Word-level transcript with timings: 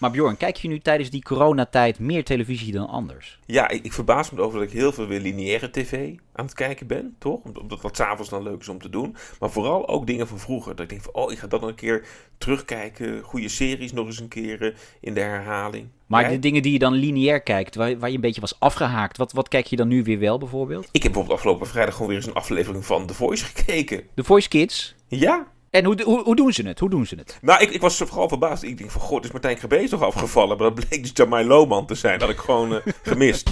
Maar 0.00 0.10
Bjorn, 0.10 0.36
kijk 0.36 0.56
je 0.56 0.68
nu 0.68 0.78
tijdens 0.78 1.10
die 1.10 1.22
coronatijd 1.22 1.98
meer 1.98 2.24
televisie 2.24 2.72
dan 2.72 2.88
anders? 2.88 3.38
Ja, 3.46 3.68
ik, 3.68 3.84
ik 3.84 3.92
verbaas 3.92 4.30
me 4.30 4.38
erover 4.38 4.58
dat 4.58 4.68
ik 4.68 4.74
heel 4.74 4.92
veel 4.92 5.06
weer 5.06 5.20
lineaire 5.20 5.70
tv 5.70 6.14
aan 6.32 6.44
het 6.44 6.54
kijken 6.54 6.86
ben, 6.86 7.14
toch? 7.18 7.40
Omdat 7.60 7.80
wat 7.80 7.96
s'avonds 7.96 8.30
dan 8.30 8.42
leuk 8.42 8.60
is 8.60 8.68
om 8.68 8.78
te 8.78 8.88
doen. 8.88 9.16
Maar 9.40 9.50
vooral 9.50 9.88
ook 9.88 10.06
dingen 10.06 10.28
van 10.28 10.38
vroeger. 10.38 10.74
Dat 10.74 10.84
ik 10.84 10.88
denk 10.88 11.02
van, 11.02 11.14
oh, 11.14 11.32
ik 11.32 11.38
ga 11.38 11.46
dat 11.46 11.60
nog 11.60 11.70
een 11.70 11.76
keer 11.76 12.06
terugkijken. 12.38 13.22
Goede 13.22 13.48
series 13.48 13.92
nog 13.92 14.06
eens 14.06 14.20
een 14.20 14.28
keer 14.28 14.62
eh, 14.62 14.76
in 15.00 15.14
de 15.14 15.20
herhaling. 15.20 15.88
Maar 16.06 16.28
de 16.28 16.38
dingen 16.38 16.62
die 16.62 16.72
je 16.72 16.78
dan 16.78 16.92
lineair 16.92 17.40
kijkt, 17.40 17.74
waar, 17.74 17.98
waar 17.98 18.08
je 18.08 18.14
een 18.14 18.20
beetje 18.20 18.40
was 18.40 18.60
afgehaakt, 18.60 19.16
wat, 19.16 19.32
wat 19.32 19.48
kijk 19.48 19.66
je 19.66 19.76
dan 19.76 19.88
nu 19.88 20.02
weer 20.02 20.18
wel 20.18 20.38
bijvoorbeeld? 20.38 20.88
Ik 20.92 21.02
heb 21.02 21.12
bijvoorbeeld 21.12 21.38
afgelopen 21.38 21.66
vrijdag 21.66 21.94
gewoon 21.94 22.08
weer 22.08 22.16
eens 22.16 22.26
een 22.26 22.34
aflevering 22.34 22.86
van 22.86 23.06
The 23.06 23.14
Voice 23.14 23.44
gekeken. 23.44 24.02
The 24.14 24.24
Voice 24.24 24.48
Kids. 24.48 24.94
Ja, 25.06 25.46
En 25.70 25.84
hoe, 25.84 26.02
hoe, 26.02 26.22
hoe 26.22 26.36
doen 26.36 26.52
ze 26.52 26.62
het? 26.66 26.78
Hoe 26.78 26.90
doen 26.90 27.06
ze 27.06 27.14
het? 27.14 27.38
Nou, 27.42 27.62
ik, 27.62 27.70
ik 27.70 27.80
was 27.80 27.96
vooral 27.96 28.28
verbaasd. 28.28 28.62
Ik 28.62 28.78
denk 28.78 28.90
van, 28.90 29.00
god, 29.00 29.24
is 29.24 29.30
Martijn 29.30 29.56
Krabbe 29.56 29.88
toch 29.88 30.02
afgevallen? 30.02 30.58
Maar 30.58 30.72
dat 30.72 30.86
bleek 30.88 31.02
dus 31.02 31.10
Jamai 31.14 31.46
Lohman 31.46 31.86
te 31.86 31.94
zijn. 31.94 32.18
Dat 32.18 32.28
had 32.28 32.36
ik 32.36 32.44
gewoon 32.44 32.74
eh, 32.74 32.80
gemist. 33.02 33.50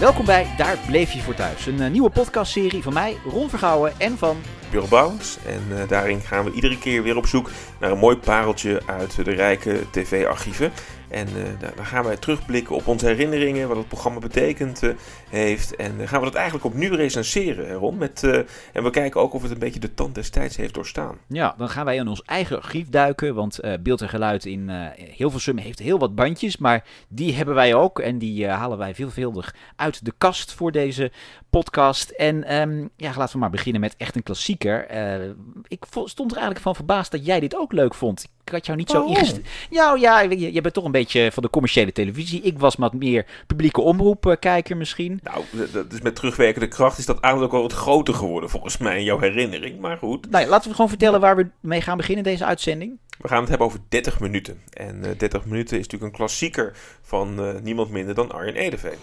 Welkom 0.00 0.24
bij 0.24 0.46
Daar 0.56 0.78
Bleef 0.86 1.12
Je 1.12 1.20
Voor 1.20 1.34
Thuis. 1.34 1.66
Een 1.66 1.80
eh, 1.80 1.90
nieuwe 1.90 2.10
podcastserie 2.10 2.82
van 2.82 2.92
mij, 2.92 3.16
Ron 3.24 3.48
Vergouwen 3.48 3.92
en 3.98 4.18
van... 4.18 4.36
Bureau 4.70 4.90
Bouwens. 4.90 5.38
En 5.46 5.62
eh, 5.78 5.88
daarin 5.88 6.20
gaan 6.20 6.44
we 6.44 6.52
iedere 6.52 6.78
keer 6.78 7.02
weer 7.02 7.16
op 7.16 7.26
zoek 7.26 7.50
naar 7.80 7.90
een 7.90 7.98
mooi 7.98 8.16
pareltje 8.16 8.82
uit 8.86 9.24
de 9.24 9.32
rijke 9.32 9.80
tv-archieven. 9.90 10.72
En 11.10 11.26
eh, 11.26 11.32
daar, 11.60 11.72
daar 11.76 11.86
gaan 11.86 12.04
wij 12.04 12.16
terugblikken 12.16 12.74
op 12.74 12.86
onze 12.86 13.06
herinneringen, 13.06 13.68
wat 13.68 13.76
het 13.76 13.88
programma 13.88 14.18
betekend 14.18 14.82
eh, 14.82 14.90
heeft. 15.28 15.76
En 15.76 16.00
eh, 16.00 16.08
gaan 16.08 16.18
we 16.18 16.24
dat 16.26 16.34
eigenlijk 16.34 16.64
opnieuw 16.64 16.94
recenseren, 16.94 17.72
Ron. 17.72 17.96
Met, 17.98 18.22
eh, 18.22 18.34
en 18.72 18.82
we 18.82 18.90
kijken 18.90 19.20
ook 19.20 19.32
of 19.34 19.42
het 19.42 19.50
een 19.50 19.58
beetje 19.58 19.80
de 19.80 19.94
tand 19.94 20.14
des 20.14 20.30
tijds 20.30 20.56
heeft 20.56 20.74
doorstaan. 20.74 21.16
Ja, 21.26 21.54
dan 21.58 21.68
gaan 21.68 21.84
wij 21.84 21.96
in 21.96 22.08
ons 22.08 22.22
eigen 22.22 22.56
archief 22.56 22.88
duiken, 22.88 23.34
want 23.34 23.58
eh, 23.58 23.72
Beeld 23.80 24.00
en 24.00 24.08
Geluid 24.08 24.44
in 24.44 24.70
eh, 24.70 24.86
Hilversum 25.16 25.56
heeft 25.56 25.78
heel 25.78 25.98
wat 25.98 26.14
bandjes, 26.14 26.56
maar 26.56 26.84
die 27.08 27.34
hebben 27.34 27.54
wij 27.54 27.74
ook 27.74 27.98
en 27.98 28.18
die 28.18 28.46
halen 28.46 28.78
wij 28.78 28.94
veelvuldig 28.94 29.54
uit 29.76 30.04
de 30.04 30.12
kast 30.18 30.52
voor 30.52 30.72
deze 30.72 31.10
podcast. 31.50 32.10
En 32.10 32.44
ehm, 32.44 32.86
ja, 32.96 33.12
laten 33.16 33.32
we 33.32 33.38
maar 33.38 33.50
beginnen 33.50 33.80
met 33.80 33.94
echt 33.96 34.16
een 34.16 34.22
klassieker. 34.22 34.86
Eh, 34.86 35.28
ik 35.68 35.84
stond 36.04 36.30
er 36.30 36.36
eigenlijk 36.36 36.60
van 36.60 36.74
verbaasd 36.74 37.10
dat 37.10 37.26
jij 37.26 37.40
dit 37.40 37.56
ook 37.56 37.72
leuk 37.72 37.94
vond. 37.94 38.28
Ik 38.44 38.52
had 38.54 38.66
jou 38.66 38.78
niet 38.78 38.90
zo 38.90 39.02
Oh. 39.02 39.08
ingesteld. 39.08 39.46
Nou 39.70 40.00
ja, 40.00 40.20
je, 40.20 40.52
je 40.52 40.60
bent 40.60 40.74
toch 40.74 40.84
een 40.84 40.90
beetje 40.90 40.97
van 41.06 41.42
de 41.42 41.50
commerciële 41.50 41.92
televisie. 41.92 42.40
Ik 42.42 42.58
was 42.58 42.74
wat 42.74 42.92
meer 42.92 43.26
publieke 43.46 43.80
omroepkijker 43.80 44.76
misschien. 44.76 45.20
Nou, 45.22 45.44
dat 45.72 45.92
is 45.92 46.00
met 46.00 46.14
terugwerkende 46.16 46.68
kracht 46.68 46.98
is 46.98 47.06
dat 47.06 47.22
ook 47.22 47.52
wel 47.52 47.62
wat 47.62 47.72
groter 47.72 48.14
geworden 48.14 48.50
volgens 48.50 48.78
mij 48.78 48.98
in 48.98 49.04
jouw 49.04 49.18
herinnering. 49.18 49.80
Maar 49.80 49.96
goed, 49.96 50.30
Nou, 50.30 50.44
ja, 50.44 50.50
laten 50.50 50.68
we 50.68 50.74
gewoon 50.74 50.90
vertellen 50.90 51.20
waar 51.20 51.36
we 51.36 51.46
mee 51.60 51.80
gaan 51.80 51.96
beginnen 51.96 52.24
deze 52.24 52.44
uitzending. 52.44 52.98
we 53.18 53.28
gaan 53.28 53.40
het 53.40 53.48
hebben 53.48 53.66
over 53.66 53.80
30 53.88 54.20
minuten. 54.20 54.62
En 54.72 55.04
eh 55.04 55.10
30 55.18 55.44
minuten 55.44 55.76
is 55.78 55.82
natuurlijk 55.84 56.12
een 56.12 56.18
klassieker 56.18 56.72
van 57.02 57.38
eh, 57.38 57.54
niemand 57.62 57.90
minder 57.90 58.14
dan 58.14 58.32
Arjen 58.32 58.54
Edeveen. 58.54 58.98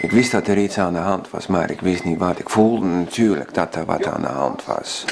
Ik 0.00 0.10
wist 0.10 0.32
dat 0.32 0.48
er 0.48 0.58
iets 0.58 0.78
aan 0.78 0.92
de 0.92 0.98
hand 0.98 1.30
was, 1.30 1.46
maar 1.46 1.70
ik 1.70 1.80
wist 1.80 2.04
niet 2.04 2.18
wat. 2.18 2.38
Ik 2.38 2.50
voelde 2.50 2.86
natuurlijk 2.86 3.54
dat 3.54 3.74
er 3.74 3.84
wat 3.84 4.06
aan 4.06 4.20
de 4.20 4.26
hand 4.28 4.64
was. 4.64 5.04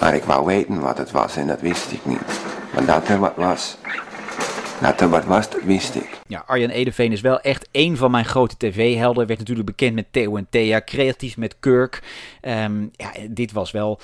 Maar 0.00 0.14
ik 0.14 0.24
wou 0.24 0.46
weten 0.46 0.80
wat 0.80 0.98
het 0.98 1.10
was 1.10 1.36
en 1.36 1.46
dat 1.46 1.60
wist 1.60 1.92
ik 1.92 2.04
niet. 2.06 2.40
Maar 2.74 2.84
dat 2.84 3.08
er 3.08 3.18
wat 3.18 3.36
was, 3.36 3.76
er 4.80 5.08
wat 5.08 5.24
was, 5.24 5.50
dat 5.50 5.62
wist 5.62 5.94
ik. 5.94 6.20
Ja, 6.26 6.44
Arjan 6.46 6.70
Edeveen 6.70 7.12
is 7.12 7.20
wel 7.20 7.40
echt 7.40 7.68
één 7.70 7.96
van 7.96 8.10
mijn 8.10 8.24
grote 8.24 8.56
tv-helden. 8.56 9.26
Werd 9.26 9.38
natuurlijk 9.38 9.66
bekend 9.66 9.94
met 9.94 10.06
Theo 10.10 10.36
en 10.36 10.46
Thea, 10.50 10.80
creatief 10.84 11.36
met 11.36 11.56
Kirk. 11.60 12.02
Ehm, 12.40 12.86
ja, 12.92 13.10
dit 13.30 13.52
was 13.52 13.70
wel 13.70 14.00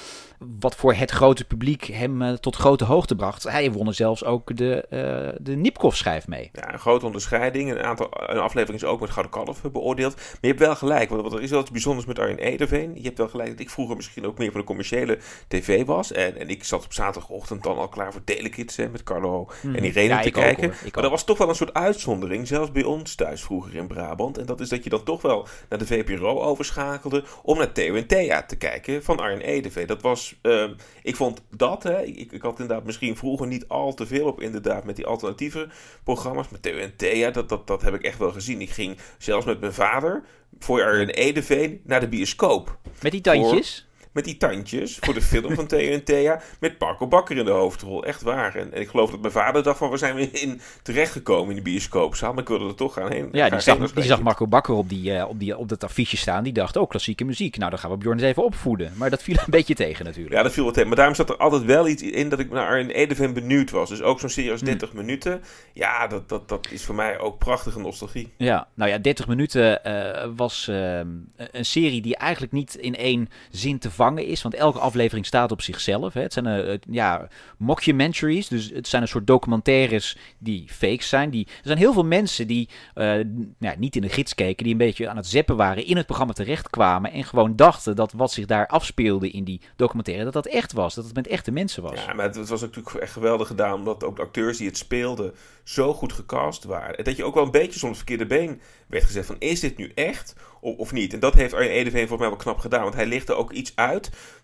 wat 0.60 0.76
voor 0.76 0.94
het 0.94 1.10
grote 1.10 1.44
publiek 1.44 1.84
hem 1.84 2.22
eh, 2.22 2.32
tot 2.32 2.56
grote 2.56 2.84
hoogte 2.84 3.16
bracht. 3.16 3.42
Hij 3.42 3.72
won 3.72 3.86
er 3.86 3.94
zelfs 3.94 4.24
ook 4.24 4.56
de, 4.56 4.86
eh 4.90 5.38
de 5.40 5.56
Nipkoff-schijf 5.56 6.28
mee. 6.28 6.50
Ja, 6.52 6.72
een 6.72 6.78
grote 6.78 7.06
onderscheiding. 7.06 7.70
Een 7.70 7.82
aantal 7.82 8.08
een 8.26 8.38
aflevering 8.38 8.82
is 8.82 8.88
ook 8.88 9.00
met 9.00 9.10
Gouden 9.10 9.32
Kalf 9.32 9.64
eh, 9.64 9.70
beoordeeld. 9.70 10.14
Maar 10.16 10.38
je 10.40 10.46
hebt 10.46 10.60
wel 10.60 10.76
gelijk, 10.76 11.08
want 11.08 11.22
want 11.22 11.34
er 11.34 11.42
is 11.42 11.50
wel 11.50 11.60
iets 11.60 11.70
bijzonders 11.70 12.06
met 12.06 12.18
Arjen 12.18 12.38
Ederveen. 12.38 12.92
Je 12.94 13.02
hebt 13.02 13.18
wel 13.18 13.28
gelijk 13.28 13.50
dat 13.50 13.60
ik 13.60 13.70
vroeger 13.70 13.96
misschien 13.96 14.26
ook 14.26 14.38
meer 14.38 14.50
van 14.50 14.60
de 14.60 14.66
commerciële 14.66 15.18
tv 15.48 15.84
was. 15.84 16.12
En, 16.12 16.38
en 16.38 16.48
ik 16.48 16.64
zat 16.64 16.84
op 16.84 16.92
zaterdagochtend 16.92 17.62
dan 17.62 17.76
al 17.76 17.88
klaar 17.88 18.12
voor 18.12 18.24
Telekids 18.24 18.76
hè, 18.76 18.88
met 18.88 19.02
Carlo 19.02 19.48
en 19.62 19.84
Irene 19.84 20.08
Ja, 20.08 20.20
te 20.20 20.28
ook, 20.28 20.59
kijken. 20.60 20.78
maar 20.78 20.96
ook. 20.96 21.02
dat 21.02 21.10
was 21.10 21.24
toch 21.24 21.38
wel 21.38 21.48
een 21.48 21.54
soort 21.54 21.74
uitzondering, 21.74 22.46
zelfs 22.46 22.72
bij 22.72 22.84
ons 22.84 23.14
thuis 23.14 23.42
vroeger 23.42 23.74
in 23.74 23.86
Brabant. 23.86 24.38
En 24.38 24.46
dat 24.46 24.60
is 24.60 24.68
dat 24.68 24.84
je 24.84 24.90
dan 24.90 25.02
toch 25.02 25.22
wel 25.22 25.46
naar 25.68 25.78
de 25.78 25.86
VPRO 25.86 26.40
overschakelde 26.40 27.24
om 27.42 27.58
naar 27.58 27.72
Thea 27.72 28.42
te 28.42 28.56
kijken 28.56 29.02
van 29.02 29.18
Arjen 29.18 29.40
Edeveen. 29.40 29.86
Dat 29.86 30.02
was, 30.02 30.34
ehm, 30.42 30.72
ik 31.02 31.16
vond 31.16 31.42
dat, 31.56 31.82
hè, 31.82 32.02
ik, 32.02 32.32
ik 32.32 32.42
had 32.42 32.60
inderdaad 32.60 32.84
misschien 32.84 33.16
vroeger 33.16 33.46
niet 33.46 33.68
al 33.68 33.94
te 33.94 34.06
veel 34.06 34.26
op 34.26 34.40
inderdaad 34.40 34.84
met 34.84 34.96
die 34.96 35.06
alternatieve 35.06 35.68
programma's. 36.04 36.46
En 36.60 36.96
Thea, 36.96 37.30
dat, 37.30 37.48
dat, 37.48 37.66
dat 37.66 37.82
heb 37.82 37.94
ik 37.94 38.02
echt 38.02 38.18
wel 38.18 38.32
gezien. 38.32 38.60
Ik 38.60 38.70
ging 38.70 38.98
zelfs 39.18 39.46
met 39.46 39.60
mijn 39.60 39.72
vader 39.72 40.24
voor 40.58 40.82
Arjen 40.82 41.08
Edeveen 41.08 41.80
naar 41.84 42.00
de 42.00 42.08
bioscoop. 42.08 42.78
Met 43.02 43.12
die 43.12 43.20
tandjes. 43.20 43.88
Met 44.12 44.24
die 44.24 44.36
tandjes 44.36 44.98
voor 45.00 45.14
de 45.14 45.22
film 45.22 45.54
van 45.54 45.66
Theo 45.66 45.92
en 45.92 46.04
Thea. 46.04 46.40
Met 46.60 46.78
Marco 46.78 47.06
Bakker 47.06 47.36
in 47.36 47.44
de 47.44 47.50
hoofdrol. 47.50 48.04
Echt 48.04 48.22
waar. 48.22 48.54
En, 48.54 48.72
en 48.72 48.80
ik 48.80 48.88
geloof 48.88 49.10
dat 49.10 49.20
mijn 49.20 49.32
vader 49.32 49.62
dacht 49.62 49.78
van... 49.78 49.88
waar 49.88 49.98
zijn 49.98 50.14
we 50.14 50.30
in 50.30 50.60
terechtgekomen 50.82 51.50
in 51.50 51.56
de 51.56 51.62
bioscoopzaal? 51.70 52.32
Maar 52.32 52.42
ik 52.42 52.48
wilde 52.48 52.68
er 52.68 52.74
toch 52.74 52.92
gaan 52.92 53.12
heen. 53.12 53.28
Ja, 53.32 53.48
die 53.48 53.60
zag, 53.60 53.92
die 53.92 54.16
Marco 54.22 54.46
Bakker 54.46 54.74
op, 54.74 54.88
die, 54.88 55.14
eh, 55.14 55.28
op, 55.28 55.38
die, 55.38 55.56
op 55.56 55.68
dat 55.68 55.84
affiche 55.84 56.16
staan. 56.16 56.44
Die 56.44 56.52
dacht, 56.52 56.76
oh, 56.76 56.88
klassieke 56.88 57.24
muziek. 57.24 57.56
Nou, 57.56 57.70
dan 57.70 57.78
gaan 57.78 57.90
we 57.90 57.96
Bjorn 57.96 58.18
eens 58.18 58.26
even 58.26 58.44
opvoeden. 58.44 58.92
Maar 58.96 59.10
dat 59.10 59.22
viel 59.22 59.36
een 59.36 59.44
beetje 59.46 59.74
tegen 59.74 60.04
natuurlijk. 60.04 60.34
Ja, 60.34 60.42
dat 60.42 60.52
viel 60.52 60.64
wat 60.64 60.72
tegen. 60.72 60.88
Maar 60.88 60.96
daarom 60.96 61.14
zat 61.14 61.28
er 61.28 61.36
altijd 61.36 61.64
wel 61.64 61.88
iets 61.88 62.02
in 62.02 62.28
dat 62.28 62.38
ik 62.38 62.50
naar 62.50 62.66
Arjen 62.66 62.90
Edeveen 62.90 63.32
benieuwd 63.32 63.70
was. 63.70 63.88
Dus 63.88 64.02
ook 64.02 64.20
zo'n 64.20 64.28
serie 64.28 64.50
als 64.50 64.60
30 64.60 64.92
minuten. 64.92 65.42
Ja, 65.72 66.06
dat, 66.06 66.28
dat, 66.28 66.48
dat 66.48 66.68
is 66.70 66.84
voor 66.84 66.94
mij 66.94 67.18
ook 67.18 67.38
prachtige 67.38 67.80
nostalgie. 67.80 68.32
Ja, 68.36 68.68
nou 68.74 68.90
ja, 68.90 68.98
30 68.98 69.26
minuten 69.26 69.84
eh, 69.84 70.28
was 70.36 70.68
ehm, 70.68 71.08
een 71.36 71.64
serie 71.64 72.00
die 72.00 72.16
eigenlijk 72.16 72.52
niet 72.52 72.74
in 72.74 72.96
één 72.96 73.28
zin 73.50 73.78
te 73.78 73.90
is. 74.08 74.42
Want 74.42 74.54
elke 74.54 74.78
aflevering 74.78 75.26
staat 75.26 75.52
op 75.52 75.62
zichzelf. 75.62 76.14
Hè. 76.14 76.20
Het 76.20 76.32
zijn 76.32 76.46
eh, 76.46 76.78
ja, 76.90 77.28
mockumentaries, 77.58 78.48
dus 78.48 78.70
het 78.70 78.88
zijn 78.88 79.02
een 79.02 79.08
soort 79.08 79.26
documentaires 79.26 80.16
die 80.38 80.64
fake 80.68 81.02
zijn. 81.02 81.30
Die, 81.30 81.46
er 81.46 81.52
zijn 81.62 81.78
heel 81.78 81.92
veel 81.92 82.04
mensen 82.04 82.46
die 82.46 82.68
n- 83.00 83.54
ja, 83.58 83.74
niet 83.78 83.96
in 83.96 84.02
de 84.02 84.08
gids 84.08 84.34
keken, 84.34 84.64
die 84.64 84.72
een 84.72 84.78
beetje 84.78 85.08
aan 85.08 85.16
het 85.16 85.26
zeppen 85.26 85.56
waren, 85.56 85.86
in 85.86 85.96
het 85.96 86.06
programma 86.06 86.32
terechtkwamen. 86.32 87.12
En 87.12 87.24
gewoon 87.24 87.56
dachten 87.56 87.96
dat 87.96 88.12
wat 88.12 88.32
zich 88.32 88.46
daar 88.46 88.66
afspeelde 88.66 89.30
in 89.30 89.44
die 89.44 89.60
documentaire, 89.76 90.24
dat 90.24 90.32
dat 90.32 90.46
echt 90.46 90.72
was. 90.72 90.94
Dat 90.94 91.04
het 91.04 91.14
met 91.14 91.26
echte 91.26 91.50
mensen 91.50 91.82
was. 91.82 92.04
Ja, 92.04 92.12
maar 92.12 92.26
het, 92.26 92.48
was 92.48 92.60
natuurlijk 92.60 92.94
echt 92.94 93.12
geweldig 93.12 93.46
gedaan. 93.46 93.74
Omdat 93.74 94.04
ook 94.04 94.16
de 94.16 94.22
acteurs 94.22 94.56
die 94.56 94.66
het 94.66 94.76
speelden 94.76 95.34
zo 95.64 95.94
goed 95.94 96.12
gecast 96.12 96.64
waren. 96.64 96.96
En 96.96 97.04
dat 97.04 97.16
je 97.16 97.24
ook 97.24 97.34
wel 97.34 97.44
een 97.44 97.50
beetje 97.50 97.78
soms 97.78 97.96
verkeerde 97.96 98.26
been 98.26 98.60
werd 98.86 99.04
gezegd 99.04 99.26
van... 99.26 99.36
is 99.38 99.60
dit 99.60 99.76
nu 99.76 99.92
echt 99.94 100.34
of, 100.60 100.76
of 100.76 100.92
niet? 100.92 101.12
En 101.12 101.20
dat 101.20 101.34
heeft 101.34 101.54
Arjen 101.54 101.70
Edeveen 101.70 102.08
volgens 102.08 102.20
mij 102.20 102.28
wel 102.28 102.36
knap 102.36 102.58
gedaan. 102.58 102.82
Want 102.82 102.94
hij 102.94 103.06
lichtte 103.06 103.34
ook 103.34 103.52
iets 103.52 103.72
uit 103.74 103.89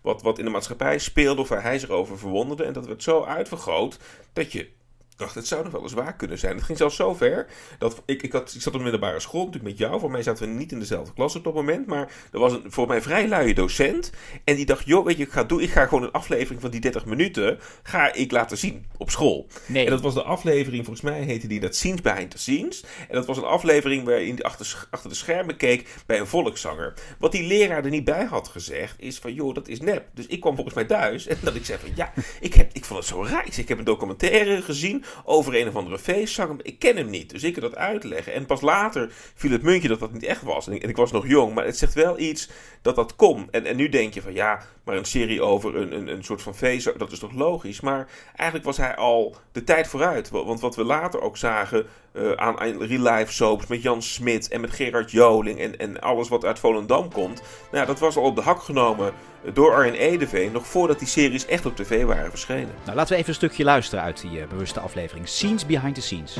wat, 0.01 0.21
wat 0.21 0.39
in 0.39 0.45
de 0.45 0.51
maatschappij 0.51 0.97
speelde... 0.97 1.41
of 1.41 1.49
waar 1.49 1.63
hij 1.63 1.79
zich 1.79 1.89
over 1.89 2.17
verwonderde. 2.17 2.63
En 2.63 2.73
dat 2.73 2.85
werd 2.85 3.03
zo 3.03 3.23
uitvergroot 3.23 3.99
dat 4.33 4.51
je... 4.51 4.75
dacht, 5.17 5.35
het 5.35 5.47
zou 5.47 5.63
nog 5.63 5.71
wel 5.71 5.81
eens 5.81 5.93
waar 5.93 6.15
kunnen 6.15 6.37
zijn. 6.37 6.55
Het 6.55 6.63
ging 6.63 6.77
zelfs 6.77 6.95
zo 6.95 7.13
ver 7.13 7.47
dat 7.79 8.01
ik, 8.05 8.21
ik, 8.21 8.31
had, 8.31 8.53
ik 8.53 8.61
zat 8.61 8.73
op 8.73 8.79
de 8.79 8.83
middelbare 8.83 9.19
school 9.19 9.45
natuurlijk 9.45 9.71
met 9.71 9.77
jou. 9.77 9.99
Voor 9.99 10.11
mij 10.11 10.23
zaten 10.23 10.47
we 10.47 10.53
niet 10.53 10.71
in 10.71 10.79
dezelfde 10.79 11.13
klas 11.13 11.35
op 11.35 11.43
dat 11.43 11.53
moment. 11.53 11.85
Maar 11.85 12.11
er 12.31 12.39
was 12.39 12.53
een 12.53 12.63
voor 12.67 12.87
mij 12.87 13.01
vrij 13.01 13.27
luie 13.27 13.53
docent. 13.53 14.11
En 14.43 14.55
die 14.55 14.65
dacht, 14.65 14.85
joh, 14.85 15.05
weet 15.05 15.17
je, 15.17 15.23
ik 15.23 15.31
ga, 15.31 15.43
doen, 15.43 15.61
ik 15.61 15.69
ga 15.69 15.85
gewoon 15.85 16.03
een 16.03 16.11
aflevering 16.11 16.61
van 16.61 16.71
die 16.71 16.79
30 16.79 17.05
minuten... 17.05 17.59
ga 17.83 18.13
ik 18.13 18.31
laten 18.31 18.57
zien 18.57 18.85
op 18.97 19.09
school. 19.09 19.47
Nee. 19.65 19.85
En 19.85 19.91
dat 19.91 20.01
was 20.01 20.13
de 20.13 20.23
aflevering, 20.23 20.85
volgens 20.85 21.05
mij 21.05 21.21
heette 21.21 21.47
die 21.47 21.59
dat 21.59 21.75
Scenes 21.75 22.01
Behind 22.01 22.31
the 22.31 22.37
Scenes. 22.37 22.83
En 23.09 23.15
dat 23.15 23.25
was 23.25 23.37
een 23.37 23.43
aflevering 23.43 24.05
waarin 24.05 24.35
hij 24.35 24.43
achter, 24.43 24.87
achter 24.89 25.09
de 25.09 25.15
schermen 25.15 25.57
keek 25.57 25.87
bij 26.05 26.19
een 26.19 26.27
volkszanger. 26.27 26.93
Wat 27.19 27.31
die 27.31 27.47
leraar 27.47 27.83
er 27.83 27.89
niet 27.89 28.03
bij 28.03 28.25
had 28.25 28.47
gezegd, 28.47 28.95
is 28.99 29.19
van, 29.19 29.33
joh, 29.33 29.53
dat 29.53 29.67
is 29.67 29.79
nep. 29.79 30.07
Dus 30.13 30.25
ik 30.25 30.39
kwam 30.39 30.53
volgens 30.55 30.75
mij 30.75 30.85
thuis 30.85 31.27
en 31.27 31.37
dat 31.41 31.55
ik 31.55 31.65
zei 31.65 31.79
van, 31.79 31.89
ja, 31.95 32.13
ik, 32.39 32.53
heb, 32.53 32.69
ik 32.73 32.85
vond 32.85 32.99
het 32.99 33.07
zo 33.07 33.23
raar. 33.23 33.45
Ik, 33.45 33.53
zei, 33.53 33.61
ik 33.61 33.67
heb 33.67 33.77
een 33.77 33.83
documentaire 33.83 34.61
gezien 34.61 35.03
over 35.23 35.55
een 35.55 35.67
of 35.67 35.75
andere 35.75 35.99
feestzanger, 35.99 36.55
maar 36.55 36.65
ik 36.65 36.79
ken 36.79 36.97
hem 36.97 37.09
niet. 37.09 37.29
Dus 37.29 37.43
ik 37.43 37.53
kan 37.53 37.61
dat 37.61 37.75
uitleggen. 37.75 38.33
En 38.33 38.45
pas 38.45 38.61
later 38.61 39.11
viel 39.35 39.51
het 39.51 39.61
muntje 39.61 39.87
dat 39.87 39.99
dat 39.99 40.13
niet 40.13 40.23
echt 40.23 40.41
was. 40.41 40.67
En 40.67 40.73
ik, 40.81 40.95
was 40.95 41.11
nog 41.11 41.27
jong, 41.27 41.53
maar 41.53 41.65
het 41.65 41.77
zegt 41.77 41.93
wel 41.93 42.19
iets 42.19 42.49
dat 42.81 42.95
dat 42.95 43.15
kon. 43.15 43.47
En, 43.51 43.65
en 43.65 43.75
nu 43.75 43.89
denk 43.89 44.13
je 44.13 44.21
van, 44.21 44.33
ja, 44.33 44.61
maar 44.83 44.95
een 44.97 45.05
serie 45.05 45.41
over 45.41 45.75
een, 45.75 45.95
een, 45.95 46.07
een 46.07 46.23
soort 46.23 46.41
van 46.41 46.55
feestzanger, 46.55 46.99
dat 46.99 47.11
is 47.11 47.19
toch 47.19 47.33
logisch. 47.33 47.81
Maar 47.81 48.07
eigenlijk 48.35 48.65
was 48.65 48.77
hij 48.77 48.95
al 48.95 49.35
de 49.51 49.63
tijd 49.63 49.87
vooruit. 49.87 50.29
Wa- 50.29 50.45
Want 50.45 50.59
wat 50.59 50.75
we 50.75 50.83
later 50.83 51.21
ook 51.21 51.37
zagen 51.37 51.85
eh, 52.17 52.31
aan, 52.31 52.59
aan 52.59 52.83
real-life 52.83 53.33
soaps 53.33 53.67
met 53.67 53.81
Jan 53.81 54.01
Smit 54.01 54.47
en 54.47 54.61
met 54.61 54.73
Gerard 54.73 55.11
Joling 55.11 55.59
en, 55.59 55.77
en 55.77 55.99
alles 56.01 56.29
wat 56.29 56.45
uit 56.45 56.59
Volendam 56.59 57.11
komt. 57.11 57.41
Nou, 57.71 57.85
dat 57.85 57.99
was 57.99 58.15
al 58.15 58.23
op 58.23 58.35
de 58.35 58.41
hak 58.41 58.61
genomen 58.61 59.13
door 59.53 59.73
Arjen 59.73 59.93
Edeveen, 59.93 60.51
nog 60.51 60.67
voordat 60.67 60.99
die 60.99 61.07
series 61.07 61.45
echt 61.45 61.65
op 61.65 61.75
tv 61.75 62.03
waren 62.03 62.29
verschenen. 62.29 62.73
Nou, 62.83 62.95
laten 62.95 63.11
we 63.11 63.17
even 63.17 63.29
een 63.29 63.35
stukje 63.35 63.63
luisteren 63.63 64.03
uit 64.03 64.21
die 64.21 64.41
eh, 64.41 64.47
bewuste 64.47 64.79
aflevering. 64.79 65.27
Scenes 65.27 65.65
behind 65.65 65.95
the 65.95 66.01
scenes. 66.01 66.37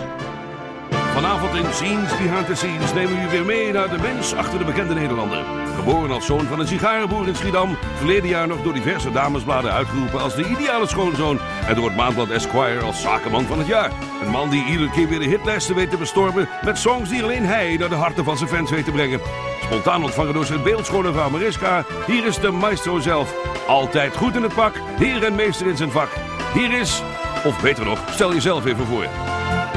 Vanavond 1.18 1.56
in 1.56 1.74
Scenes 1.74 2.18
Behind 2.18 2.46
the 2.46 2.56
Scenes 2.56 2.94
nemen 2.94 3.16
we 3.16 3.22
u 3.22 3.30
weer 3.30 3.46
mee 3.46 3.72
naar 3.72 3.90
de 3.90 3.98
mens 3.98 4.34
achter 4.34 4.60
de 4.60 4.66
bekende 4.66 4.94
Nederlander. 4.94 5.44
Geboren 5.76 6.12
als 6.12 6.26
zoon 6.26 6.46
van 6.46 6.60
een 6.60 6.68
sigarenboer 6.68 7.28
in 7.28 7.36
Schiedam, 7.36 7.78
verleden 7.96 8.30
jaar 8.30 8.48
nog 8.48 8.62
door 8.62 8.74
diverse 8.74 9.12
damesbladen 9.12 9.72
uitgeroepen 9.72 10.22
als 10.22 10.36
de 10.36 10.48
ideale 10.48 10.88
schoonzoon 10.88 11.40
en 11.68 11.76
door 11.76 11.86
het 11.86 11.96
maandblad 11.96 12.30
Esquire 12.30 12.80
als 12.80 13.02
zakenman 13.02 13.46
van 13.46 13.58
het 13.58 13.68
jaar. 13.68 13.92
Een 14.22 14.32
man 14.32 14.50
die 14.50 14.66
iedere 14.66 14.90
keer 14.90 15.08
weer 15.08 15.20
de 15.20 15.26
hitlijsten 15.26 15.76
weet 15.76 15.90
te 15.90 15.98
bestormen 15.98 16.50
met 16.64 16.78
songs 16.78 17.10
die 17.10 17.24
alleen 17.24 17.46
hij 17.46 17.78
naar 17.78 17.90
de 17.90 17.96
harten 17.96 18.24
van 18.24 18.38
zijn 18.38 18.50
fans 18.50 18.72
weet 18.72 18.86
te 18.86 18.92
brengen. 18.92 19.22
Spontaan 19.62 20.04
ontvangen 20.04 20.34
door 20.34 20.46
zijn 20.46 20.64
beeldschone 20.64 21.12
vrouw 21.12 21.30
Mariska, 21.30 21.86
hier 22.08 22.26
is 22.26 22.40
de 22.40 22.52
maestro 22.52 23.00
zelf. 23.00 23.34
Altijd 23.68 24.18
goed 24.18 24.36
in 24.36 24.44
het 24.44 24.54
pak, 24.54 24.74
heer 24.98 25.24
en 25.24 25.36
meester 25.36 25.68
in 25.68 25.78
zijn 25.78 25.92
vak. 25.92 26.10
Hier 26.54 26.80
is, 26.80 27.02
of 27.46 27.62
beter 27.62 27.86
nog, 27.86 28.00
stel 28.10 28.34
jezelf 28.34 28.66
even 28.66 28.86
voor. 28.86 29.27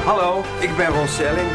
Hallo, 0.05 0.43
ik 0.61 0.77
ben 0.77 0.87
Ron 0.87 1.09
Selling. 1.09 1.49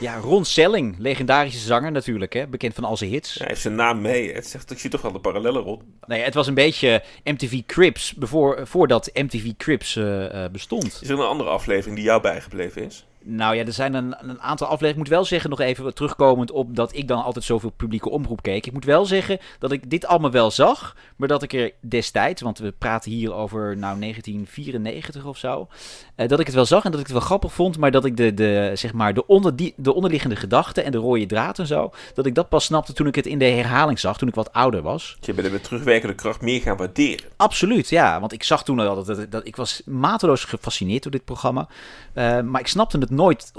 Ja, 0.00 0.16
Ron 0.16 0.44
Selling, 0.44 0.94
legendarische 0.98 1.58
zanger 1.58 1.92
natuurlijk, 1.92 2.32
hè? 2.32 2.46
bekend 2.46 2.74
van 2.74 2.84
al 2.84 2.96
zijn 2.96 3.10
hits. 3.10 3.34
Hij 3.34 3.46
heeft 3.46 3.60
zijn 3.60 3.74
naam 3.74 4.00
mee. 4.00 4.32
Het 4.32 4.46
zegt, 4.46 4.70
ik 4.70 4.78
zie 4.78 4.90
toch 4.90 5.02
wel 5.02 5.12
de 5.12 5.20
parallellen, 5.20 5.62
Ron. 5.62 5.82
Nee, 6.06 6.22
het 6.22 6.34
was 6.34 6.46
een 6.46 6.54
beetje 6.54 7.02
MTV 7.24 7.60
Crips, 7.66 8.14
bevoor, 8.14 8.66
voordat 8.66 9.10
MTV 9.14 9.50
Crips 9.56 9.96
eh, 9.96 10.44
eh, 10.44 10.50
bestond. 10.50 10.98
Is 11.02 11.08
er 11.08 11.18
een 11.18 11.26
andere 11.26 11.50
aflevering 11.50 11.96
die 11.96 12.04
jou 12.04 12.20
bijgebleven 12.20 12.84
is? 12.84 13.06
Nou 13.24 13.56
ja, 13.56 13.64
er 13.64 13.72
zijn 13.72 13.94
een, 13.94 14.16
een 14.18 14.40
aantal 14.40 14.66
afleveringen. 14.66 14.90
Ik 14.90 14.96
moet 14.96 15.08
wel 15.08 15.24
zeggen, 15.24 15.50
nog 15.50 15.60
even 15.60 15.94
terugkomend 15.94 16.50
op 16.50 16.76
dat 16.76 16.96
ik 16.96 17.08
dan 17.08 17.22
altijd 17.22 17.44
zoveel 17.44 17.70
publieke 17.70 18.10
omroep 18.10 18.42
keek. 18.42 18.66
Ik 18.66 18.72
moet 18.72 18.84
wel 18.84 19.06
zeggen 19.06 19.38
dat 19.58 19.72
ik 19.72 19.90
dit 19.90 20.06
allemaal 20.06 20.30
wel 20.30 20.50
zag, 20.50 20.96
maar 21.16 21.28
dat 21.28 21.42
ik 21.42 21.52
er 21.52 21.72
destijds, 21.80 22.42
want 22.42 22.58
we 22.58 22.72
praten 22.78 23.10
hier 23.10 23.32
over 23.34 23.76
nou 23.76 24.00
1994 24.00 25.24
of 25.24 25.38
zo, 25.38 25.68
eh, 26.14 26.28
dat 26.28 26.40
ik 26.40 26.46
het 26.46 26.54
wel 26.54 26.64
zag 26.64 26.84
en 26.84 26.90
dat 26.90 27.00
ik 27.00 27.06
het 27.06 27.16
wel 27.16 27.26
grappig 27.26 27.52
vond, 27.52 27.78
maar 27.78 27.90
dat 27.90 28.04
ik 28.04 28.16
de, 28.16 28.34
de, 28.34 28.70
zeg 28.74 28.92
maar, 28.92 29.14
de, 29.14 29.26
onder, 29.26 29.56
die, 29.56 29.74
de 29.76 29.94
onderliggende 29.94 30.36
gedachten 30.36 30.84
en 30.84 30.92
de 30.92 30.98
rode 30.98 31.26
draad 31.26 31.58
en 31.58 31.66
zo, 31.66 31.92
dat 32.14 32.26
ik 32.26 32.34
dat 32.34 32.48
pas 32.48 32.64
snapte 32.64 32.92
toen 32.92 33.06
ik 33.06 33.14
het 33.14 33.26
in 33.26 33.38
de 33.38 33.44
herhaling 33.44 33.98
zag, 33.98 34.18
toen 34.18 34.28
ik 34.28 34.34
wat 34.34 34.52
ouder 34.52 34.82
was. 34.82 35.16
Dus 35.18 35.26
je 35.26 35.34
bent 35.34 35.46
er 35.46 35.52
met 35.52 35.64
terugwerkende 35.64 36.14
kracht 36.14 36.40
meer 36.40 36.60
gaan 36.60 36.76
waarderen. 36.76 37.30
Absoluut, 37.36 37.88
ja. 37.88 38.20
Want 38.20 38.32
ik 38.32 38.42
zag 38.42 38.64
toen 38.64 38.78
al 38.78 38.94
dat, 38.94 39.06
dat, 39.06 39.30
dat 39.30 39.46
ik 39.46 39.56
was 39.56 39.82
mateloos 39.84 40.44
gefascineerd 40.44 41.02
door 41.02 41.12
dit 41.12 41.24
programma. 41.24 41.68
Uh, 42.14 42.40
maar 42.40 42.60
ik 42.60 42.66
snapte 42.66 42.98
het 42.98 43.09
nooit 43.10 43.52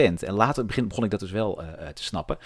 100%. 0.00 0.02
En 0.20 0.34
later 0.34 0.66
begon 0.66 1.04
ik 1.04 1.10
dat 1.10 1.20
dus 1.20 1.30
wel 1.30 1.62
uh, 1.62 1.88
te 1.88 2.02
snappen. 2.02 2.38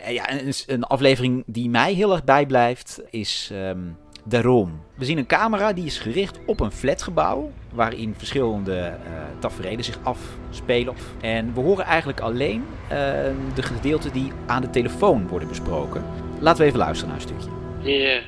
Uh, 0.00 0.10
ja, 0.10 0.32
een, 0.32 0.52
een, 0.66 0.84
aflevering 0.84 1.42
die 1.46 1.68
mij 1.68 1.92
heel 1.92 2.12
erg 2.12 2.24
bijblijft 2.24 3.00
is 3.10 3.50
um, 3.52 3.96
De 4.24 4.42
Room. 4.42 4.82
We 4.96 5.04
zien 5.04 5.18
een 5.18 5.26
camera 5.26 5.72
die 5.72 5.84
is 5.84 5.98
gericht 5.98 6.38
op 6.46 6.60
een 6.60 6.72
flatgebouw. 6.72 7.50
Waarin 7.72 8.14
verschillende 8.16 8.96
uh, 9.06 9.12
tafereelen 9.38 9.84
zich 9.84 9.98
afspelen. 10.02 10.94
En 11.20 11.54
we 11.54 11.60
horen 11.60 11.84
eigenlijk 11.84 12.20
alleen 12.20 12.64
ehm, 12.88 13.36
de 13.54 13.62
gedeelten 13.62 14.12
die 14.12 14.32
aan 14.46 14.62
de 14.62 14.70
telefoon 14.70 15.28
worden 15.28 15.48
besproken. 15.48 16.04
Laten 16.40 16.60
we 16.60 16.66
even 16.66 16.78
luisteren 16.78 17.08
naar 17.08 17.22
een 17.22 17.28
stukje. 17.28 17.50
Ja, 17.80 18.20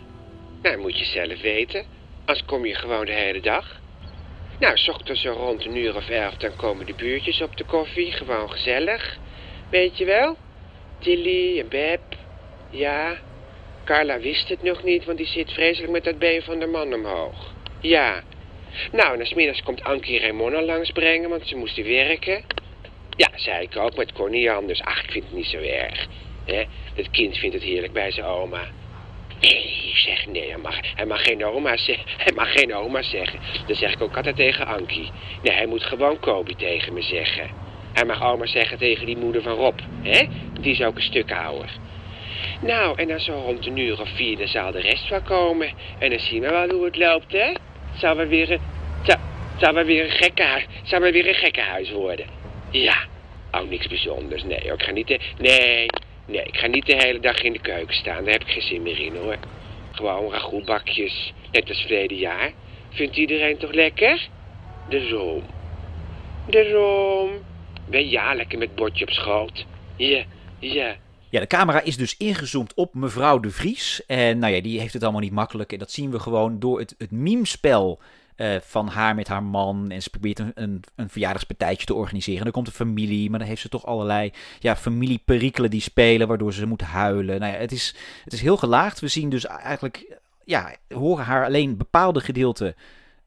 nou 0.63 0.79
moet 0.81 0.99
je 0.99 1.05
zelf 1.05 1.41
weten. 1.41 1.85
Als 2.25 2.45
kom 2.45 2.67
je 2.67 2.75
gewoon 2.75 3.07
de 3.07 3.13
hele 3.13 3.41
dag. 3.41 3.81
Nou, 4.63 4.77
s 4.77 4.89
ochtends 4.89 5.25
rond 5.25 5.65
een 5.65 5.77
uur 5.77 5.97
of 5.97 6.09
elf, 6.09 6.35
dan 6.35 6.57
komen 6.57 6.87
de 6.87 6.95
buurtjes 6.95 7.41
op 7.41 7.57
de 7.57 7.65
koffie. 7.65 8.13
Gewoon 8.13 8.51
gezellig. 8.51 9.19
Weet 9.71 9.99
je 9.99 10.05
wel? 10.05 10.37
Tilly 10.99 11.59
en 11.59 11.69
Beb. 11.69 12.01
Ja. 12.71 13.19
Carla 13.85 14.19
wist 14.19 14.49
het 14.49 14.63
nog 14.63 14.83
niet, 14.83 15.05
want 15.05 15.19
die 15.19 15.27
zit 15.27 15.53
vreselijk 15.53 15.93
met 15.93 16.05
dat 16.05 16.19
been 16.19 16.43
van 16.43 16.59
de 16.59 16.67
man 16.67 16.95
omhoog. 16.95 17.55
Ja. 17.81 18.23
Nou, 18.93 19.19
en 19.19 19.27
smiddags 19.27 19.63
komt 19.63 19.85
Ankie 19.85 20.33
langs 20.65 20.91
brengen, 20.91 21.29
want 21.29 21.49
ze 21.49 21.57
moesten 21.57 21.85
werken. 21.85 22.45
Ja, 23.17 23.29
zei 23.35 23.63
ik 23.63 23.77
ook, 23.77 23.97
het 23.97 24.13
kon 24.13 24.31
niet 24.31 24.49
anders. 24.49 24.81
Ach, 24.81 25.03
ik 25.03 25.11
vind 25.11 25.25
het 25.25 25.35
niet 25.35 25.47
zo 25.47 25.59
erg. 25.59 26.07
Hè? 26.45 26.65
Dat 26.95 27.11
kind 27.11 27.37
vindt 27.37 27.55
het 27.55 27.65
heerlijk 27.65 27.93
bij 27.93 28.11
zijn 28.11 28.27
oma. 28.27 28.71
Nee, 29.43 29.93
zeg 29.95 30.27
nee, 30.27 30.49
hij 30.49 30.59
mag, 30.59 30.77
hij 30.95 31.07
mag 31.07 31.23
geen 31.23 31.45
oma 31.45 31.77
zeggen. 31.77 32.05
Hij 32.25 32.33
mag 32.33 32.53
geen 32.53 32.75
oma 32.75 33.03
zeggen. 33.03 33.41
Dat 33.67 33.77
zeg 33.77 33.93
ik 33.93 34.03
ook 34.03 34.17
altijd 34.17 34.37
tegen 34.37 34.67
Ankie. 34.67 35.11
Nee, 35.43 35.55
hij 35.55 35.67
moet 35.67 35.83
gewoon 35.83 36.21
Kobi 36.21 36.55
tegen 36.57 36.93
me 36.93 37.03
zeggen. 37.03 37.51
Hij 37.93 38.05
mag 38.05 38.23
oma 38.23 38.47
zeggen 38.47 38.79
tegen 38.79 39.07
die 39.07 39.17
moeder 39.17 39.43
van 39.43 39.53
Rob. 39.53 39.79
hè? 40.03 40.27
Die 40.61 40.73
is 40.73 40.83
ook 40.83 40.97
een 40.97 41.03
stuk 41.03 41.33
ouder. 41.33 41.71
Nou, 42.61 42.99
en 42.99 43.09
dan 43.09 43.21
zo 43.21 43.33
rond 43.33 43.67
een 43.67 43.77
uur 43.77 44.01
of 44.01 44.09
vier, 44.15 44.39
dan 44.39 44.49
zal 44.49 44.73
de 44.73 44.81
rest 44.81 45.09
wel 45.09 45.23
komen. 45.23 45.73
En 45.99 46.11
dan 46.11 46.19
zien 46.19 46.41
we 46.41 46.49
wel 46.49 46.69
hoe 46.69 46.85
het 46.85 46.97
loopt, 46.97 47.33
hè? 47.33 47.53
Zal 47.97 48.17
we 48.17 48.27
weer 48.27 48.51
een... 48.51 48.61
Zal, 49.59 49.75
we 49.75 49.85
weer 49.85 50.05
een 50.05 50.11
gekkenhuis... 50.11 50.67
Zal 50.83 51.01
we 51.01 51.13
weer 51.13 51.29
een 51.29 51.35
gekkenhuis 51.35 51.91
worden? 51.91 52.27
Ja. 52.71 52.97
Oh, 53.51 53.69
niks 53.69 53.87
bijzonders. 53.87 54.43
Nee, 54.45 54.59
ik 54.59 54.83
ga 54.83 54.91
niet... 54.91 55.07
Te, 55.07 55.19
nee, 55.39 55.87
Nee, 56.27 56.43
ik 56.43 56.57
ga 56.57 56.67
niet 56.67 56.87
de 56.87 56.97
hele 56.97 57.21
dag 57.21 57.43
in 57.43 57.53
de 57.53 57.61
keuken 57.61 57.95
staan. 57.95 58.25
Daar 58.25 58.33
heb 58.33 58.43
ik 58.43 58.49
geen 58.49 58.63
zin 58.63 58.83
meer 58.83 59.01
in 59.01 59.17
hoor. 59.17 59.37
Gewoon 59.93 60.33
ragoutbakjes, 60.33 61.33
net 61.53 61.69
als 61.69 61.81
verleden 61.81 62.17
jaar. 62.17 62.53
Vindt 62.91 63.17
iedereen 63.17 63.59
toch 63.59 63.73
lekker? 63.73 64.29
De 64.89 65.09
room. 65.09 65.43
De 66.51 66.71
room. 66.71 67.31
Ben 67.89 68.09
ja, 68.09 68.35
lekker 68.35 68.59
met 68.59 68.75
bordje 68.75 69.05
op 69.05 69.11
schoot. 69.11 69.67
Ja, 69.97 70.25
ja. 70.59 70.97
Ja, 71.29 71.41
de 71.41 71.47
camera 71.47 71.81
is 71.81 71.97
dus 71.97 72.17
ingezoomd 72.17 72.75
op 72.75 72.95
mevrouw 72.95 73.41
de 73.41 73.51
Vries. 73.51 74.03
En 74.07 74.39
nou 74.39 74.55
ja, 74.55 74.61
die 74.61 74.81
heeft 74.81 74.93
het 74.93 75.03
allemaal 75.03 75.21
niet 75.21 75.33
makkelijk. 75.33 75.73
En 75.73 75.79
dat 75.79 75.91
zien 75.91 76.11
we 76.11 76.19
gewoon 76.19 76.59
door 76.59 76.79
het, 76.79 76.95
het 76.99 77.11
uh, 78.43 78.57
van 78.61 78.89
haar 78.89 79.15
met 79.15 79.29
haar 79.29 79.43
man. 79.43 79.91
En 79.91 80.03
ze 80.03 80.11
probeert 80.11 80.39
een, 80.39 80.53
een, 80.55 80.83
een 80.95 81.09
verjaardagspartijtje 81.09 81.87
te 81.87 81.95
organiseren. 81.95 82.39
En 82.39 82.45
dan 82.45 82.53
komt 82.53 82.67
de 82.67 82.73
familie, 82.73 83.31
maar 83.31 83.39
dan 83.39 83.49
heeft 83.49 83.61
ze 83.61 83.69
toch 83.69 83.87
allerlei 83.87 84.33
ja, 84.59 84.77
familieperikelen 84.77 85.71
die 85.71 85.81
spelen, 85.81 86.29
waardoor 86.29 86.53
ze 86.53 86.67
moet 86.67 86.81
huilen. 86.81 87.41
Nou 87.41 87.53
ja, 87.53 87.59
het 87.59 87.73
is, 87.73 87.95
het 88.25 88.33
is 88.33 88.41
heel 88.41 88.57
gelaagd. 88.57 89.01
We 89.01 89.09
zien 89.09 89.29
dus 89.29 89.47
eigenlijk, 89.47 90.19
ja, 90.45 90.75
horen 90.89 91.25
haar 91.25 91.45
alleen 91.45 91.77
bepaalde 91.77 92.21
gedeelten 92.21 92.75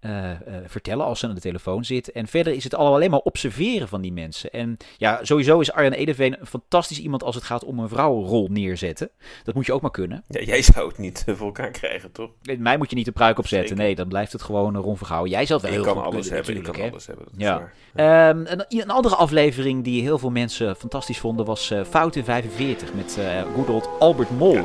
uh, 0.06 0.30
uh, 0.30 0.36
vertellen 0.66 1.06
als 1.06 1.20
ze 1.20 1.28
aan 1.28 1.36
de 1.36 1.42
telefoon 1.42 1.86
zit. 1.86 2.12
En 2.12 2.28
verder 2.28 2.54
is 2.54 2.64
het 2.64 2.76
allemaal 2.76 2.94
alleen 2.94 3.10
maar 3.10 3.20
observeren 3.20 3.88
van 3.88 4.02
die 4.02 4.14
mensen. 4.14 4.52
En 4.52 4.78
ja, 4.98 5.20
sowieso 5.22 5.60
is 5.60 5.72
Arjan 5.72 5.92
Edeveen 5.92 6.36
een 6.40 6.46
fantastisch 6.46 7.00
iemand 7.00 7.24
als 7.24 7.36
het 7.36 7.44
gaat 7.44 7.64
om 7.64 7.80
een 7.80 7.90
vrouwenrol 7.90 8.48
neerzetten. 8.52 9.10
Dat 9.44 9.56
moet 9.56 9.66
je 9.66 9.74
ook 9.74 9.82
maar 9.82 9.92
kunnen. 9.92 10.24
Ja, 10.28 10.42
jij 10.42 10.62
zou 10.62 10.88
het 10.88 10.98
niet 10.98 11.24
voor 11.28 11.46
elkaar 11.46 11.72
krijgen, 11.72 12.12
toch? 12.12 12.30
Nee, 12.42 12.58
mij 12.58 12.78
moet 12.78 12.90
je 12.90 12.96
niet 12.96 13.06
de 13.06 13.12
pruik 13.12 13.38
opzetten. 13.38 13.68
Zeker. 13.68 13.84
Nee, 13.84 13.96
dan 13.96 14.08
blijft 14.08 14.32
het 14.32 14.42
gewoon 14.42 14.76
Ron 14.78 14.98
Vergouwen. 14.98 15.30
Jij 15.30 15.46
zal 15.46 15.58
het 15.58 15.66
wel 15.66 15.76
ik 15.76 15.84
heel 15.84 15.94
kan 15.94 16.04
goed 16.04 16.14
alles 16.14 16.28
kunnen, 16.28 16.46
hebben, 16.46 16.64
ik 16.64 16.72
kan 16.72 16.84
hè. 16.84 16.90
alles 16.92 17.08
hebben. 17.08 17.26
Dat 17.26 17.42
Ja. 17.42 17.58
waar. 17.94 18.30
Ehm, 18.30 18.40
een, 18.46 18.66
een 18.68 18.90
andere 18.90 19.16
aflevering 19.16 19.84
die 19.84 20.02
heel 20.02 20.18
veel 20.18 20.30
mensen 20.30 20.76
fantastisch 20.76 21.20
vonden 21.20 21.46
was 21.46 21.72
eh 21.72 21.84
Fout 21.84 22.16
in 22.16 22.24
45 22.24 22.94
met 22.94 23.18
eh 23.18 23.42
good 23.56 23.70
old 23.70 23.90
Albert 24.00 24.30
Mol. 24.30 24.58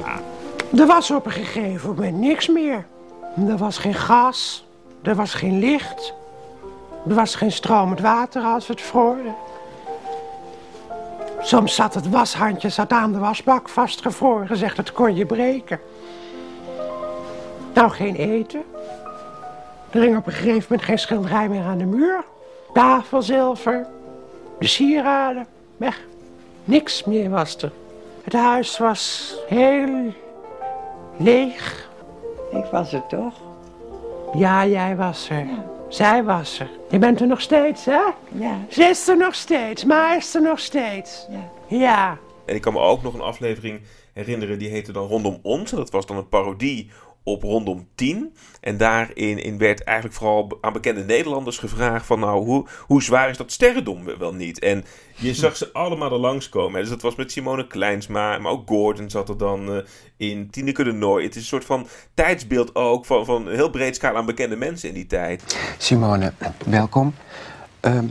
Er 0.76 0.86
was 0.86 1.10
op 1.10 1.26
een 1.26 1.32
gegeven 1.32 1.88
moment 1.88 2.16
niks 2.16 2.48
meer. 2.48 2.86
Er 3.48 3.56
was 3.56 3.78
geen 3.78 3.94
gas, 3.94 4.64
er 5.02 5.14
was 5.14 5.34
geen 5.34 5.58
licht, 5.58 6.14
er 7.08 7.14
was 7.14 7.34
geen 7.34 7.52
stromend 7.52 8.00
water 8.00 8.42
als 8.42 8.68
het 8.68 8.80
vroor. 8.80 9.18
Soms 11.40 11.74
zat 11.74 11.94
het 11.94 12.08
washandje 12.08 12.68
zat 12.68 12.92
aan 12.92 13.12
de 13.12 13.18
wasbak 13.18 13.68
vastgevroren, 13.68 14.56
zegt 14.56 14.76
het 14.76 14.92
kon 14.92 15.14
je 15.14 15.26
breken. 15.26 15.80
Nou, 17.74 17.90
geen 17.90 18.14
eten. 18.14 18.62
Er 19.90 20.00
hing 20.00 20.16
op 20.16 20.26
een 20.26 20.32
gegeven 20.32 20.66
moment 20.68 20.82
geen 20.82 20.98
schilderij 20.98 21.48
meer 21.48 21.64
aan 21.64 21.78
de 21.78 21.84
muur. 21.84 22.24
Tafelzilver, 22.72 23.86
de 24.58 24.66
sieraden, 24.66 25.46
weg. 25.76 26.00
Niks 26.64 27.04
meer 27.04 27.30
was 27.30 27.62
er. 27.62 27.72
Het 28.24 28.32
huis 28.32 28.78
was 28.78 29.34
heel 29.48 30.14
leeg. 31.16 31.88
Ik 32.50 32.64
was 32.64 32.92
het 32.92 33.08
toch? 33.08 33.49
Ja, 34.36 34.66
jij 34.66 34.96
was 34.96 35.28
er. 35.30 35.46
Zij 35.88 36.24
was 36.24 36.58
er. 36.58 36.70
Je 36.90 36.98
bent 36.98 37.20
er 37.20 37.26
nog 37.26 37.40
steeds, 37.40 37.84
hè? 37.84 38.00
Ja. 38.32 38.58
Ze 38.68 38.84
is 38.84 39.08
er 39.08 39.16
nog 39.16 39.34
steeds, 39.34 39.84
maar 39.84 40.16
is 40.16 40.34
er 40.34 40.42
nog 40.42 40.58
steeds. 40.58 41.26
Ja. 41.30 41.76
Ja. 41.78 42.18
En 42.46 42.54
ik 42.54 42.60
kan 42.60 42.72
me 42.72 42.78
ook 42.78 43.02
nog 43.02 43.14
een 43.14 43.20
aflevering 43.20 43.80
herinneren, 44.12 44.58
die 44.58 44.68
heette 44.68 44.92
dan 44.92 45.06
Rondom 45.06 45.38
Ons. 45.42 45.70
En 45.70 45.76
dat 45.76 45.90
was 45.90 46.06
dan 46.06 46.16
een 46.16 46.28
parodie 46.28 46.90
op 47.22 47.42
Rondom 47.42 47.88
10. 47.94 48.34
En 48.60 48.76
daarin 48.76 49.38
in 49.38 49.58
werd 49.58 49.84
eigenlijk 49.84 50.18
vooral 50.18 50.58
aan 50.60 50.72
bekende 50.72 51.04
Nederlanders 51.04 51.58
gevraagd 51.58 52.06
van 52.06 52.20
nou, 52.20 52.44
hoe, 52.44 52.66
hoe 52.86 53.02
zwaar 53.02 53.30
is 53.30 53.36
dat 53.36 53.52
sterrendom 53.52 54.04
wel 54.18 54.34
niet? 54.34 54.58
En 54.58 54.84
je 55.14 55.34
zag 55.34 55.56
ze 55.56 55.72
allemaal 55.72 56.12
er 56.12 56.18
langskomen. 56.18 56.80
Dus 56.80 56.90
dat 56.90 57.02
was 57.02 57.14
met 57.14 57.32
Simone 57.32 57.66
Kleinsma, 57.66 58.38
maar 58.38 58.52
ook 58.52 58.68
Gordon 58.68 59.10
zat 59.10 59.28
er 59.28 59.38
dan 59.38 59.72
eh, 59.72 59.82
in. 60.16 60.50
Tineke 60.50 60.84
de 60.84 60.92
Nooi. 60.92 61.24
Het 61.24 61.34
is 61.34 61.40
een 61.40 61.46
soort 61.46 61.64
van 61.64 61.86
tijdsbeeld 62.14 62.74
ook 62.74 63.06
van, 63.06 63.24
van 63.24 63.46
een 63.46 63.54
heel 63.54 63.70
breed 63.70 63.94
schaal 63.94 64.16
aan 64.16 64.26
bekende 64.26 64.56
mensen 64.56 64.88
in 64.88 64.94
die 64.94 65.06
tijd. 65.06 65.58
Simone, 65.78 66.32
welkom. 66.66 67.14
Ehm, 67.80 68.06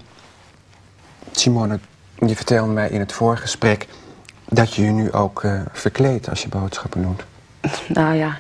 Simone, 1.32 1.80
je 2.28 2.36
vertelde 2.36 2.72
mij 2.72 2.90
in 2.90 3.00
het 3.00 3.14
vorige 3.14 3.42
gesprek 3.42 3.88
dat 4.50 4.74
je 4.74 4.84
je 4.84 4.92
nu 4.92 5.12
ook 5.12 5.44
eh, 5.44 5.62
verkleedt 5.72 6.30
als 6.30 6.42
je 6.42 6.50
boodschappen 6.50 7.02
doet. 7.02 7.26
Nou 7.88 8.16
ja, 8.16 8.38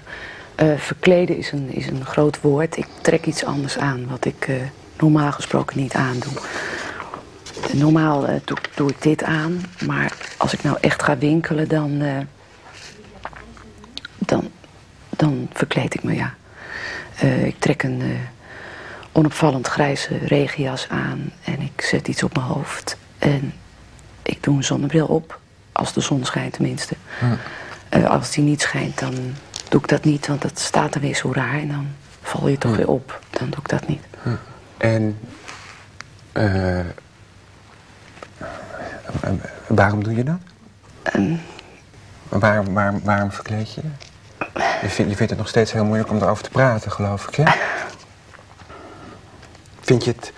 eh, 0.60 0.78
verkleden 0.78 1.38
is 1.38 1.52
een, 1.52 1.74
is 1.74 1.88
een 1.88 2.06
groot 2.06 2.42
woord. 2.42 2.78
Ik 2.78 2.88
trek 3.02 3.26
iets 3.26 3.44
anders 3.44 3.78
aan 3.78 4.08
wat 4.08 4.26
ik 4.26 4.48
eh, 4.48 4.56
normaal 4.98 5.32
gesproken 5.32 5.78
niet 5.78 5.94
aandoe. 5.94 6.34
normaal 7.74 8.28
eh, 8.28 8.36
doe, 8.46 8.58
doe 8.76 8.90
ik 8.90 9.02
dit 9.02 9.24
aan, 9.24 9.62
maar 9.86 10.14
als 10.38 10.54
ik 10.54 10.64
nou 10.64 10.78
echt 10.82 11.04
ga 11.04 11.18
winkelen, 11.18 11.68
dan, 11.68 12.02
dan, 14.18 14.50
dan 15.10 15.50
verkleed 15.54 15.94
ik 15.94 16.04
me, 16.04 16.16
ja. 16.16 16.34
Ik 17.44 17.60
trek 17.60 17.84
een 17.84 18.18
onopvallend 19.12 19.68
grijze 19.68 20.18
regenjas 20.18 20.88
aan 20.90 21.32
en 21.44 21.62
ik 21.62 21.82
zet 21.82 22.08
iets 22.08 22.24
op 22.24 22.36
mijn 22.36 22.48
hoofd. 22.48 22.98
En 23.18 23.54
ik 24.24 24.44
doe 24.44 24.56
een 24.56 24.64
zonnebril 24.64 25.06
op, 25.06 25.40
als 25.72 25.94
de 25.94 26.02
zon 26.02 26.26
schijnt 26.26 26.54
tenminste. 26.54 26.96
Als 28.08 28.32
die 28.32 28.44
niet 28.44 28.62
schijnt, 28.62 29.00
dan 29.00 29.14
doe 29.70 29.82
ik 29.82 29.88
dat 29.88 30.04
niet, 30.04 30.28
want 30.28 30.42
dat 30.42 30.60
staat 30.60 30.96
er 30.96 31.02
weer 31.02 31.16
zo 31.16 31.32
raar. 31.34 31.60
En 31.60 31.68
dan 31.68 31.88
val 32.22 32.48
je 32.48 32.58
toch 32.58 32.76
weer 32.76 32.88
op. 32.90 33.20
Dan 33.30 33.50
doe 33.50 33.60
ik 33.60 33.70
dat 33.70 33.88
niet. 33.88 34.04
En 34.78 35.20
en 39.22 39.42
waarom 39.68 40.04
doe 40.04 40.16
je 40.16 40.24
dat? 40.24 40.38
Ehm, 41.04 41.34
Waarom, 42.30 42.74
waarom, 42.74 43.02
waarom 43.04 43.32
verkleed 43.32 43.74
je 43.74 43.82
je? 43.82 43.90
Je 44.82 44.90
vindt 44.90 45.20
het 45.30 45.38
nog 45.38 45.48
steeds 45.48 45.72
heel 45.72 45.86
moeilijk 45.86 46.10
om 46.10 46.18
erover 46.18 46.44
te 46.44 46.50
praten, 46.50 46.92
geloof 46.92 47.28
ik, 47.28 47.36
hè? 47.36 47.44
Vind 49.82 50.04
je 50.04 50.12
het, 50.12 50.34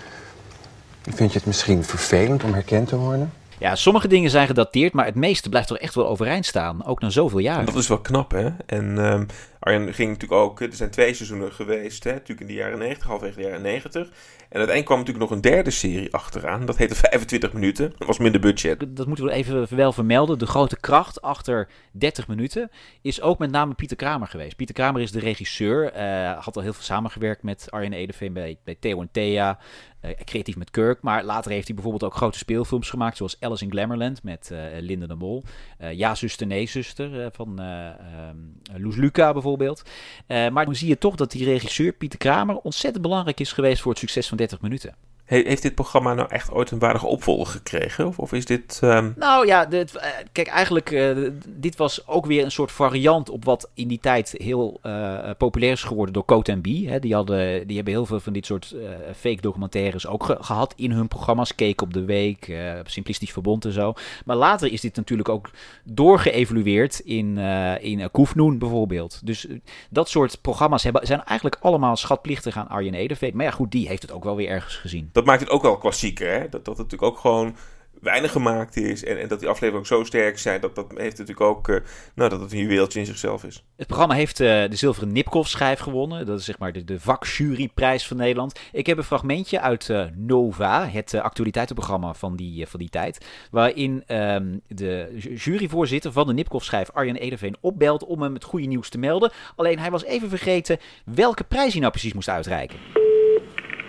vind 1.02 1.32
je 1.32 1.38
het 1.38 1.46
misschien 1.46 1.84
vervelend 1.84 2.44
om 2.44 2.52
herkend 2.52 2.88
te 2.88 2.96
worden? 2.96 3.32
Ja, 3.62 3.74
sommige 3.74 4.08
dingen 4.08 4.30
zijn 4.30 4.46
gedateerd, 4.46 4.92
maar 4.92 5.04
het 5.04 5.14
meeste 5.14 5.48
blijft 5.48 5.68
toch 5.68 5.78
echt 5.78 5.94
wel 5.94 6.08
overeind 6.08 6.46
staan. 6.46 6.84
Ook 6.84 7.00
na 7.00 7.10
zoveel 7.10 7.38
En 7.38 7.44
jaren. 7.44 7.66
dat 7.66 7.74
is 7.74 7.88
wel 7.88 8.00
knap, 8.00 8.30
hè? 8.30 8.48
En 8.66 8.98
ehm 8.98 9.24
Arjen 9.62 9.94
ging 9.94 10.10
natuurlijk 10.10 10.40
ook... 10.40 10.60
Er 10.60 10.72
zijn 10.72 10.90
twee 10.90 11.14
seizoenen 11.14 11.52
geweest, 11.52 12.04
hè? 12.04 12.12
Natuurlijk 12.12 12.40
in 12.40 12.46
de 12.46 12.52
jaren 12.52 12.78
90, 12.78 13.06
halverwege 13.06 13.38
de 13.40 13.46
jaren 13.46 13.62
90. 13.62 14.02
En 14.02 14.58
uiteindelijk 14.58 14.84
kwam 14.84 14.98
natuurlijk 14.98 15.24
nog 15.30 15.36
een 15.36 15.50
derde 15.50 15.70
serie 15.70 16.14
achteraan. 16.14 16.66
Dat 16.66 16.76
heette 16.76 16.94
25 16.94 17.52
minuten. 17.52 17.92
Dat 17.98 18.06
was 18.06 18.18
minder 18.18 18.40
budget. 18.40 18.96
Dat 18.96 19.06
moeten 19.06 19.24
we 19.24 19.32
even 19.32 19.76
wel 19.76 19.92
vermelden. 19.92 20.38
De 20.38 20.46
grote 20.46 20.80
kracht 20.80 21.22
achter 21.22 21.68
30 21.92 22.28
minuten 22.28 22.70
is 23.02 23.20
ook 23.20 23.38
met 23.38 23.50
name 23.50 23.74
Pieter 23.74 23.96
Kramer 23.96 24.28
geweest. 24.28 24.56
Pieter 24.56 24.74
Kramer 24.74 25.00
is 25.00 25.12
de 25.12 25.20
regisseur. 25.20 25.92
eh, 25.92 26.44
had 26.44 26.56
al 26.56 26.62
heel 26.62 26.72
veel 26.72 26.82
samengewerkt 26.82 27.42
met 27.42 27.66
Arjen 27.70 27.92
Edeveen 27.92 28.32
bij, 28.32 28.58
bij 28.64 28.76
Theo 28.80 29.00
en 29.00 29.08
Thea. 29.12 29.58
Eh, 30.02 30.10
creatief 30.24 30.56
met 30.56 30.70
Kirk. 30.70 31.02
Maar 31.02 31.24
later 31.24 31.50
heeft 31.50 31.66
hij 31.66 31.74
bijvoorbeeld 31.74 32.04
ook 32.04 32.16
grote 32.16 32.38
speelfilms 32.38 32.90
gemaakt. 32.90 33.16
Zoals 33.16 33.36
Alice 33.40 33.64
in 33.64 33.70
Glamourland 33.70 34.22
met 34.22 34.50
eh 34.50 34.58
Linde 34.80 35.06
de 35.06 35.14
Mol. 35.14 35.42
eh, 35.78 35.92
ja, 35.92 36.14
zuster, 36.14 36.46
nee, 36.46 36.66
zuster. 36.66 37.30
van 37.32 37.58
eh 37.58 37.88
ehm, 37.88 38.36
Loes 38.82 38.96
Luca 38.96 39.32
bijvoorbeeld. 39.32 39.82
Maar 40.26 40.64
dan 40.64 40.74
zie 40.74 40.88
je 40.88 40.98
toch 40.98 41.14
dat 41.14 41.30
die 41.30 41.44
regisseur 41.44 41.92
Pieter 41.92 42.18
Kramer 42.18 42.56
ontzettend 42.56 43.02
belangrijk 43.02 43.40
is 43.40 43.52
geweest 43.52 43.82
voor 43.82 43.90
het 43.90 44.00
succes 44.00 44.28
van 44.28 44.36
30 44.36 44.60
minuten. 44.60 44.94
He- 45.32 45.42
heeft 45.46 45.62
dit 45.62 45.74
programma 45.74 46.14
nou 46.14 46.28
echt 46.30 46.50
ooit 46.52 46.70
een 46.70 46.78
waardige 46.78 47.06
opvolger 47.06 47.46
gekregen? 47.52 48.06
Of, 48.06 48.18
of 48.18 48.32
is 48.32 48.44
dit... 48.44 48.78
ehm, 48.82 49.10
Nou 49.16 49.46
ja, 49.46 49.64
dit, 49.66 49.96
eh, 49.96 50.10
kijk, 50.32 50.46
eigenlijk, 50.48 50.90
eh, 50.90 51.16
dit 51.48 51.76
was 51.76 52.06
ook 52.08 52.26
weer 52.26 52.44
een 52.44 52.50
soort 52.50 52.72
variant 52.72 53.28
op 53.30 53.44
wat 53.44 53.70
in 53.74 53.88
die 53.88 54.00
tijd 54.00 54.34
heel 54.38 54.78
eh, 54.82 55.30
populair 55.38 55.72
is 55.72 55.82
geworden 55.82 56.14
door 56.14 56.24
Cote 56.24 56.60
B. 56.60 56.66
Hè. 56.66 56.98
Die, 56.98 57.14
hadden, 57.14 57.66
die 57.66 57.76
hebben 57.76 57.94
heel 57.94 58.06
veel 58.06 58.20
van 58.20 58.32
dit 58.32 58.46
soort 58.46 58.74
fake 59.16 59.40
documentaires 59.40 60.06
ook 60.06 60.24
ge- 60.24 60.36
gehad 60.40 60.72
in 60.76 60.90
hun 60.90 61.08
programma's. 61.08 61.54
Cake 61.54 61.84
op 61.84 61.92
de 61.94 62.04
Week, 62.04 62.56
Simplistisch 62.84 63.32
Verbond 63.32 63.64
en 63.64 63.72
zo. 63.72 63.94
Maar 64.24 64.36
later 64.36 64.72
is 64.72 64.80
dit 64.80 64.96
natuurlijk 64.96 65.28
ook 65.28 65.50
doorgeëvolueerd 65.84 66.98
in, 66.98 67.38
in 67.80 68.10
Koefnoen 68.10 68.58
bijvoorbeeld. 68.58 69.20
Dus 69.24 69.46
dat 69.90 70.08
soort 70.08 70.38
programma's 70.40 70.82
hebben, 70.82 71.06
zijn 71.06 71.24
eigenlijk 71.24 71.56
allemaal 71.60 71.96
schatplichtig 71.96 72.56
aan 72.56 72.68
Arjen 72.68 72.94
Ederveen. 72.94 73.32
Maar 73.36 73.44
ja, 73.44 73.50
goed, 73.50 73.70
die 73.70 73.88
heeft 73.88 74.02
het 74.02 74.12
ook 74.12 74.24
wel 74.24 74.36
weer 74.36 74.48
ergens 74.48 74.76
gezien. 74.76 75.08
dat 75.12 75.21
maakt 75.24 75.40
het 75.40 75.50
ook 75.50 75.62
wel 75.62 75.78
klassieker, 75.78 76.32
hè? 76.32 76.38
Dat, 76.40 76.50
dat 76.50 76.66
het 76.66 76.76
natuurlijk 76.76 77.02
ook 77.12 77.18
gewoon 77.18 77.56
weinig 78.00 78.32
gemaakt 78.32 78.76
is. 78.76 79.04
En, 79.04 79.20
en 79.20 79.28
dat 79.28 79.38
die 79.40 79.48
afleveringen 79.48 79.78
ook 79.78 79.98
zo 79.98 80.04
sterk 80.04 80.38
zijn. 80.38 80.60
Dat, 80.60 80.74
dat 80.74 80.86
heeft 80.96 81.18
natuurlijk 81.18 81.40
ook... 81.40 81.68
eh, 81.68 81.76
nou, 82.14 82.30
dat 82.30 82.40
het 82.40 82.52
een 82.52 82.58
juweeltje 82.58 82.98
in 83.00 83.06
zichzelf 83.06 83.44
is. 83.44 83.64
Het 83.76 83.86
programma 83.86 84.14
heeft 84.14 84.40
eh, 84.40 84.48
de 84.48 84.76
Zilveren 84.76 85.12
Nipkoff-schijf 85.12 85.78
gewonnen. 85.78 86.26
Dat 86.26 86.38
is 86.38 86.44
zeg 86.44 86.58
maar 86.58 86.72
de, 86.72 86.84
de 86.84 87.00
vakjuryprijs 87.00 88.06
van 88.06 88.16
Nederland. 88.16 88.60
Ik 88.72 88.86
heb 88.86 88.98
een 88.98 89.04
fragmentje 89.04 89.60
uit 89.60 89.90
eh, 89.90 90.04
Nova, 90.14 90.88
het 90.88 91.14
actualiteitenprogramma 91.14 92.14
van 92.14 92.36
die, 92.36 92.66
van 92.66 92.80
die 92.80 92.88
tijd. 92.90 93.26
Waarin 93.50 94.02
ehm, 94.06 94.56
de 94.68 95.12
ju- 95.16 95.34
juryvoorzitter 95.34 96.12
van 96.12 96.26
de 96.26 96.32
Nipkoff-schijf, 96.32 96.90
Arjen 96.90 97.16
Ederveen, 97.16 97.56
opbelt 97.60 98.04
om 98.04 98.22
hem 98.22 98.34
het 98.34 98.44
goede 98.44 98.66
nieuws 98.66 98.88
te 98.88 98.98
melden. 98.98 99.32
Alleen 99.56 99.78
hij 99.78 99.90
was 99.90 100.04
even 100.04 100.28
vergeten 100.28 100.78
welke 101.04 101.44
prijs 101.44 101.70
hij 101.72 101.80
nou 101.80 101.92
precies 101.92 102.12
moest 102.12 102.28
uitreiken. 102.28 102.78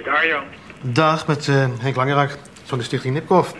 Arjan. 0.05 0.43
Dag, 0.85 1.27
met 1.27 1.47
eh, 1.47 1.65
Henk 1.79 1.95
Langerak 1.95 2.37
van 2.63 2.77
de 2.77 2.83
Stichting 2.83 3.13
Nipkoff. 3.13 3.53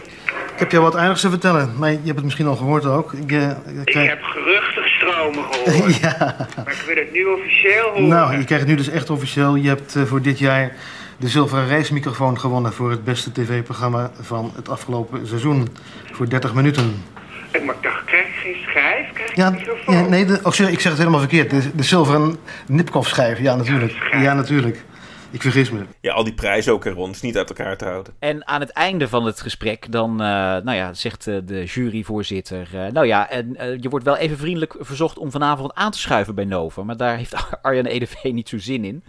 Ik 0.53 0.59
heb 0.59 0.71
jou 0.71 0.83
wat 0.83 0.95
aardigs 0.95 1.21
te 1.21 1.29
vertellen, 1.29 1.73
maar 1.77 1.89
je 1.91 1.95
hebt 1.97 2.15
het 2.15 2.23
misschien 2.23 2.47
al 2.47 2.55
gehoord 2.55 2.85
ook. 2.85 3.13
Ik, 3.13 3.31
eh, 3.31 3.49
ik 3.83 3.93
heb 3.93 4.23
geruchten 4.23 4.89
stromen 4.89 5.43
gehoord. 5.51 5.95
ja, 6.01 6.35
Maar 6.55 6.73
ik 6.73 6.83
wil 6.87 6.95
het 6.95 7.11
nu 7.13 7.25
officieel 7.25 7.89
horen. 7.89 8.07
nou, 8.07 8.31
je 8.37 8.43
krijgt 8.43 8.65
het 8.65 8.67
nu 8.67 8.75
dus 8.75 8.89
echt 8.89 9.09
officieel. 9.09 9.55
Je 9.55 9.67
hebt 9.67 9.95
eh, 9.95 10.03
voor 10.03 10.21
dit 10.21 10.39
jaar 10.39 10.71
de 11.17 11.27
zilveren 11.27 11.67
reismicrofoon 11.67 12.39
gewonnen 12.39 12.73
voor 12.73 12.89
het 12.89 13.03
beste 13.03 13.31
tv-programma 13.31 14.11
van 14.21 14.51
het 14.55 14.69
afgelopen 14.69 15.27
seizoen. 15.27 15.67
Voor 16.11 16.29
30 16.29 16.53
minuten. 16.53 17.03
Ik 17.51 17.61
ik 17.61 17.73
dacht, 17.81 18.03
krijg 18.05 18.25
ik 18.25 18.33
geen 18.43 18.55
schijf? 18.67 19.13
Krijg 19.13 19.29
ik 19.29 19.35
Ja, 19.35 19.47
een 19.47 19.53
microfoon? 19.53 19.95
ja 19.95 20.01
nee, 20.01 20.25
de, 20.25 20.39
oh, 20.43 20.51
sorry, 20.51 20.71
ik 20.71 20.79
zeg 20.79 20.89
het 20.91 20.97
helemaal 20.99 21.19
verkeerd. 21.19 21.49
De, 21.49 21.75
de 21.75 21.83
zilveren 21.83 22.37
Nipkoff-schijf, 22.67 23.39
ja 23.39 23.55
natuurlijk. 23.55 23.91
schijf. 23.91 24.23
Ja, 24.23 24.33
natuurlijk. 24.33 24.83
Ik 25.33 25.41
vergis 25.41 25.71
me. 25.71 25.85
Ja, 25.99 26.13
al 26.13 26.23
die 26.23 26.33
prijzen 26.33 26.73
ook 26.73 26.85
erom. 26.85 27.05
Het 27.05 27.15
is 27.15 27.21
niet 27.21 27.37
uit 27.37 27.49
elkaar 27.49 27.77
te 27.77 27.85
houden. 27.85 28.13
En 28.19 28.47
aan 28.47 28.59
het 28.59 28.69
einde 28.69 29.07
van 29.07 29.25
het 29.25 29.41
gesprek, 29.41 29.91
dan 29.91 30.11
eh, 30.11 30.27
nou 30.37 30.73
ja, 30.73 30.93
zegt 30.93 31.27
eh, 31.27 31.37
de 31.45 31.63
juryvoorzitter... 31.63 32.67
eh, 32.73 32.91
nou 32.91 33.07
ja, 33.07 33.29
en, 33.29 33.77
je 33.81 33.89
wordt 33.89 34.05
wel 34.05 34.17
even 34.17 34.37
vriendelijk 34.37 34.75
verzocht 34.79 35.17
om 35.17 35.31
vanavond 35.31 35.73
aan 35.73 35.91
te 35.91 35.99
schuiven 35.99 36.35
bij 36.35 36.45
Nova. 36.45 36.83
Maar 36.83 36.97
daar 36.97 37.17
heeft 37.17 37.35
Arjan 37.61 37.85
Edeveen 37.85 38.35
niet 38.35 38.49
zo 38.49 38.57
zin 38.57 38.83
in. 38.85 39.03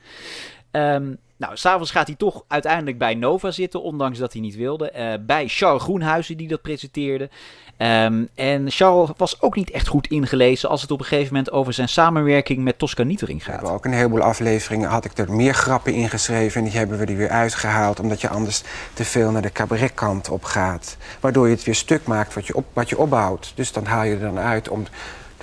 Ehm, 0.70 1.14
nou, 1.44 1.56
s'avonds 1.56 1.90
gaat 1.90 2.06
hij 2.06 2.16
toch 2.16 2.44
uiteindelijk 2.48 2.98
bij 2.98 3.14
Nova 3.14 3.50
zitten, 3.50 3.82
ondanks 3.82 4.18
dat 4.18 4.32
hij 4.32 4.42
niet 4.42 4.56
wilde. 4.56 4.90
eh, 4.90 5.12
bij 5.20 5.48
Charles 5.48 5.82
Groenhuizen, 5.82 6.36
die 6.36 6.48
dat 6.48 6.62
presenteerde. 6.62 7.28
Ehm, 7.76 8.24
en 8.34 8.70
Charles 8.70 9.10
was 9.16 9.40
ook 9.42 9.54
niet 9.56 9.70
echt 9.70 9.86
goed 9.86 10.06
ingelezen 10.06 10.68
als 10.68 10.82
het 10.82 10.90
op 10.90 10.98
een 11.00 11.04
gegeven 11.06 11.34
moment 11.34 11.52
over 11.52 11.72
zijn 11.72 11.88
samenwerking 11.88 12.62
met 12.64 12.78
Tosca 12.78 13.02
Nietering 13.02 13.38
We 13.38 13.44
gaat. 13.44 13.54
hebben 13.54 13.72
ook 13.72 13.84
een 13.84 13.92
heleboel 13.92 14.20
afleveringen, 14.22 14.88
had 14.88 15.04
ik 15.04 15.18
er 15.18 15.32
meer 15.32 15.54
grappen 15.54 15.92
in 15.94 16.08
geschreven... 16.08 16.60
en 16.60 16.68
die 16.68 16.78
hebben 16.78 16.98
we 16.98 17.04
er 17.04 17.16
weer 17.16 17.28
uitgehaald... 17.28 18.00
omdat 18.00 18.20
je 18.20 18.28
anders 18.28 18.62
te 18.94 19.04
veel 19.04 19.30
naar 19.30 19.42
de 19.42 19.52
cabaretkant 19.52 20.28
op 20.28 20.44
gaat. 20.44 20.96
Waardoor 21.20 21.46
je 21.48 21.54
het 21.54 21.64
weer 21.64 21.74
stuk 21.74 22.06
maakt 22.06 22.34
wat 22.34 22.46
je, 22.46 22.54
op, 22.54 22.66
wat 22.72 22.88
je 22.88 22.98
opbouwt. 22.98 23.52
Dus 23.54 23.72
dan 23.72 23.84
haal 23.86 24.04
je 24.04 24.14
er 24.14 24.20
dan 24.20 24.38
uit 24.38 24.68
om 24.68 24.84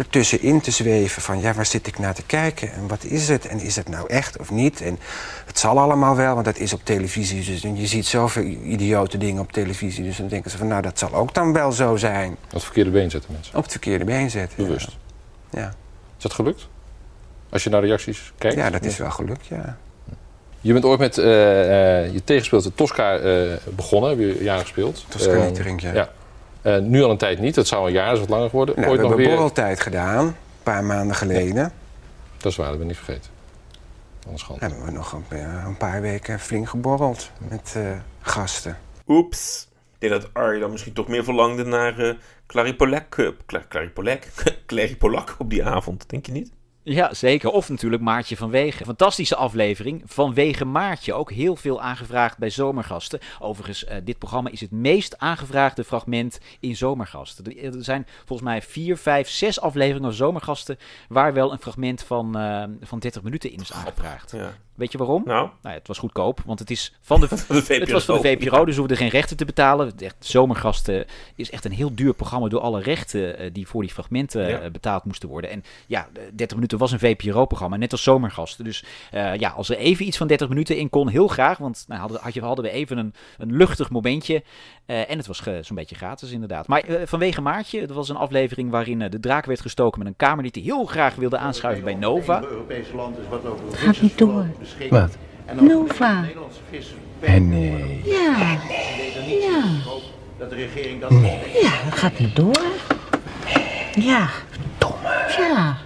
ertussenin 0.01 0.62
te 0.62 0.72
zweven 0.72 1.22
van... 1.22 1.41
ja, 1.41 1.53
waar 1.53 1.65
zit 1.65 1.88
ik 1.88 2.00
naar 2.00 2.13
te 2.13 2.24
kijken 2.24 2.74
en 2.74 2.88
wat 2.88 3.03
is 3.03 3.27
het? 3.27 3.48
En 3.48 3.60
is 3.60 3.75
het 3.75 3.89
nou 3.89 4.08
echt 4.10 4.38
of 4.39 4.51
niet? 4.51 4.81
En 4.81 5.00
het 5.46 5.60
zal 5.60 5.79
allemaal 5.79 6.15
wel, 6.15 6.34
want 6.34 6.46
dat 6.46 6.58
is 6.58 6.74
op 6.74 6.81
televisie. 6.84 7.46
Dus 7.46 7.63
en 7.63 7.77
je 7.77 7.88
ziet 7.88 8.05
zoveel 8.05 8.43
idiote 8.43 9.17
dingen 9.17 9.41
op 9.41 9.51
televisie. 9.51 10.03
Dus 10.03 10.17
dan 10.17 10.27
denken 10.27 10.51
ze 10.51 10.58
van, 10.58 10.67
nou, 10.67 10.81
dat 10.81 11.00
zal 11.00 11.13
ook 11.13 11.34
dan 11.34 11.53
wel 11.53 11.72
zo 11.72 11.96
zijn. 11.96 12.31
Op 12.31 12.51
het 12.51 12.63
verkeerde 12.63 12.89
been 12.89 13.10
zetten 13.10 13.31
mensen. 13.34 13.55
Op 13.55 13.63
het 13.63 13.72
verkeerde 13.72 14.05
been 14.05 14.29
zetten. 14.29 14.65
Bewust. 14.65 14.98
Ja. 15.50 15.67
Is 16.17 16.24
dat 16.24 16.34
gelukt? 16.34 16.67
Als 17.50 17.63
je 17.63 17.70
naar 17.70 17.86
reacties 17.86 18.34
kijkt? 18.38 18.58
ja, 18.58 18.70
dat 18.70 18.86
is 18.86 18.98
wel 18.98 19.12
gelukt, 19.12 19.46
ja. 19.46 19.77
Je 20.62 20.74
bent 20.74 20.86
ooit 20.86 21.00
met 21.00 21.17
eh, 21.17 22.03
eh, 22.03 22.13
je 22.13 22.24
tegenspeelde 22.24 22.74
Tosca 22.74 23.17
eh, 23.17 23.41
begonnen, 23.75 24.10
heb 24.10 24.20
je 24.20 24.43
jaren 24.43 24.62
gespeeld. 24.62 25.05
Tosca 25.08 25.31
Eh, 25.31 25.41
Nietering, 25.46 25.81
ja. 25.81 25.93
ja. 25.93 26.10
Eh, 26.62 26.77
nu 26.77 27.03
al 27.03 27.12
een 27.12 27.18
tijd 27.18 27.39
niet, 27.39 27.56
dat 27.56 27.68
zou 27.68 27.88
een 27.88 27.94
jaar, 27.94 28.06
dat 28.06 28.13
is 28.13 28.20
wat 28.20 28.30
langer 28.30 28.50
geworden. 28.50 28.75
Nou, 28.75 28.88
ooit 28.88 28.98
we 28.98 29.01
nog 29.01 29.12
hebben 29.12 29.27
weer. 29.27 29.36
borreltijd 29.38 29.80
gedaan, 29.80 30.25
een 30.25 30.36
paar 30.63 30.84
maanden 30.84 31.15
geleden. 31.15 31.72
Dat 32.38 32.51
is 32.51 32.58
waar, 32.58 32.68
dat 32.70 32.77
ben 32.77 32.89
ik 32.89 32.94
niet 32.96 33.03
vergeten. 33.06 33.32
Anders 34.25 34.44
gewoon. 34.44 34.60
hebben 34.62 34.86
we 34.86 34.91
nog 34.91 35.12
een, 35.30 35.39
een 35.65 35.77
paar 35.77 36.01
weken 36.01 36.39
flink 36.39 36.70
geborreld 36.70 37.32
met 37.38 37.74
eh, 37.77 37.84
gasten. 38.22 38.77
Oeps. 39.08 39.68
Ik 40.00 40.10
denk 40.10 40.22
dat 40.22 40.34
Arjen 40.34 40.62
dan 40.62 40.72
misschien 40.72 40.94
toch 40.94 41.08
meer 41.08 41.24
verlangde 41.24 41.63
naar 41.65 42.00
eh 42.00 42.13
Clary 42.48 42.74
Polak. 42.75 43.34
Cla- 43.46 43.65
Clary 43.70 43.89
Polak? 43.89 44.24
Clary 44.68 44.96
Polak 44.96 45.36
op 45.38 45.50
die 45.50 45.65
avond, 45.65 46.10
denk 46.10 46.25
je 46.25 46.32
niet? 46.32 46.51
Ja, 46.83 47.13
zeker. 47.13 47.50
Of 47.50 47.69
natuurlijk 47.69 48.01
Maartje 48.01 48.38
van 48.38 48.50
Wegen. 48.50 48.85
Fantastische 48.85 49.35
aflevering. 49.35 50.01
Vanwege 50.05 50.65
Maartje. 50.65 51.13
Ook 51.13 51.31
heel 51.31 51.55
veel 51.55 51.81
aangevraagd 51.81 52.38
bij 52.38 52.50
Zomergasten. 52.50 53.19
Overigens, 53.39 53.85
eh, 53.85 53.97
dit 54.03 54.17
programma 54.17 54.50
is 54.50 54.61
het 54.61 54.71
meest 54.71 55.17
aangevraagde 55.17 55.83
fragment 55.83 56.39
in 56.59 56.75
Zomergasten. 56.75 57.45
Er 57.45 57.75
er 57.75 57.83
zijn 57.83 58.07
volgens 58.25 58.50
mij 58.50 58.61
vier, 58.61 58.97
vijf, 58.97 59.29
zes 59.29 59.59
afleveringen 59.59 60.07
van 60.07 60.13
Zomergasten... 60.13 60.77
waar 61.09 61.33
wel 61.33 61.51
een 61.51 61.59
fragment 61.59 62.03
van, 62.03 62.38
eh, 62.38 62.63
van 62.81 63.00
30 63.00 63.21
minuten 63.21 63.51
in 63.51 63.59
is 63.59 63.73
aangevraagd. 63.73 64.31
Ja. 64.31 64.53
Weet 64.75 64.92
je 64.92 64.98
waarom? 64.98 65.22
Nou, 65.25 65.40
Nou, 65.42 65.50
ja, 65.62 65.70
het 65.70 65.88
was 65.88 65.98
goedkoop, 65.98 66.42
want 66.46 66.60
het 66.60 66.70
is 66.72 66.94
van 67.01 67.20
de, 67.22 67.28
de 67.30 67.36
VPRO. 67.38 67.75
het 67.80 67.92
was 67.92 68.06
van 68.06 68.16
de 68.16 68.22
VPRO, 68.22 68.66
dus 68.66 68.74
we 68.74 68.80
hoefden 68.80 68.98
geen 68.98 69.10
rechten 69.10 69.38
te 69.38 69.46
betalen. 69.46 69.88
Het 69.88 70.01
Echt, 70.01 70.16
Zomergasten 70.20 71.06
is 71.36 71.51
echt 71.51 71.66
een 71.66 71.72
heel 71.72 71.96
duur 71.96 72.13
programma 72.13 72.48
door 72.48 72.60
alle 72.60 72.82
rechten 72.82 73.38
eh, 73.38 73.50
die 73.54 73.68
voor 73.68 73.82
die 73.82 73.92
fragmenten 73.92 74.48
Ja. 74.48 74.60
eh, 74.60 74.72
betaald 74.72 75.06
moesten 75.06 75.30
worden. 75.30 75.50
En 75.50 75.63
ja, 75.88 76.08
de 76.13 76.30
30 76.36 76.56
minuten 76.58 76.78
was 76.78 76.92
een 76.92 77.00
VPRO-programma, 77.00 77.75
net 77.78 77.92
als 77.92 78.04
Zomergasten. 78.04 78.63
Dus 78.66 78.84
eh, 79.12 79.36
ja, 79.36 79.50
als 79.50 79.70
er 79.70 79.78
even 79.78 80.06
iets 80.06 80.18
van 80.18 80.28
30 80.28 80.50
minuten 80.50 80.78
in 80.78 80.90
kon, 80.90 81.08
heel 81.10 81.28
graag. 81.28 81.58
Want 81.58 81.86
nou, 81.88 82.00
hadden, 82.00 82.20
had 82.22 82.34
je, 82.34 82.42
hadden 82.42 82.66
we 82.66 82.72
even 82.72 82.98
een, 82.98 83.13
een 83.38 83.56
luchtig 83.56 83.90
momentje. 83.90 84.44
Eh, 84.86 85.10
en 85.10 85.18
het 85.18 85.28
was 85.28 85.40
ge- 85.40 85.60
zo'n 85.63 85.75
beetje 85.75 85.96
gratis 85.96 86.32
inderdaad. 86.32 86.68
Maar 86.68 86.82
eh, 86.84 87.01
vanwege 87.06 87.42
Maartje, 87.42 87.82
het 87.82 87.92
was 87.92 88.10
een 88.10 88.16
aflevering 88.16 88.70
waarin 88.72 89.01
eh, 89.01 89.10
de 89.10 89.20
draak 89.20 89.46
werd 89.46 89.62
gestoken 89.62 90.00
met 90.00 90.08
een 90.08 90.16
kamer 90.16 90.44
die 90.44 90.51
hij 90.51 90.62
heel 90.62 90.86
graag 90.86 91.16
wilde 91.16 91.38
aanschuiven 91.38 91.84
bij 91.84 91.96
Nova. 91.96 92.42
Europese 92.44 92.96
land 92.96 93.18
is 93.18 93.28
wat 93.30 93.46
over 93.46 93.78
Gaat 93.78 94.01
niet 94.01 94.18
door. 94.18 94.46
Wat? 94.90 95.18
Nova. 95.60 96.24
En 97.20 97.50
nee. 97.50 98.01
Ja. 98.06 98.58
Ja. 99.40 99.63
Dat 100.38 100.50
de 100.50 100.56
regering 100.56 101.01
dat 101.01 101.12
Ja, 101.62 101.72
dat 101.90 102.00
gaat 102.00 102.20
niet 102.20 102.36
door. 102.36 102.62
Ja. 103.96 104.30
Domme. 104.78 105.25
Ja. 105.38 105.78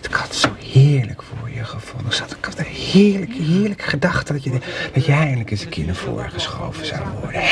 Ik 0.00 0.14
had 0.14 0.26
het 0.26 0.36
zo 0.36 0.48
heerlijk 0.72 1.22
voor 1.22 1.50
je 1.50 1.64
gevonden. 1.64 2.12
Ik 2.12 2.18
had- 2.18 2.30
Ik 2.32 2.44
had 2.44 2.58
een 2.58 2.64
heerlijke, 2.64 3.42
heerlijke 3.42 3.82
gedachte 3.84 4.32
dat 4.32 4.44
je, 4.44 4.50
dat 4.92 5.04
je 5.06 5.12
eindelijk 5.12 5.50
eens 5.50 5.62
een 5.62 5.68
keer 5.68 5.84
naar 5.84 5.94
voren 5.94 6.30
geschoven 6.30 6.86
zou 6.86 7.00
worden. 7.20 7.42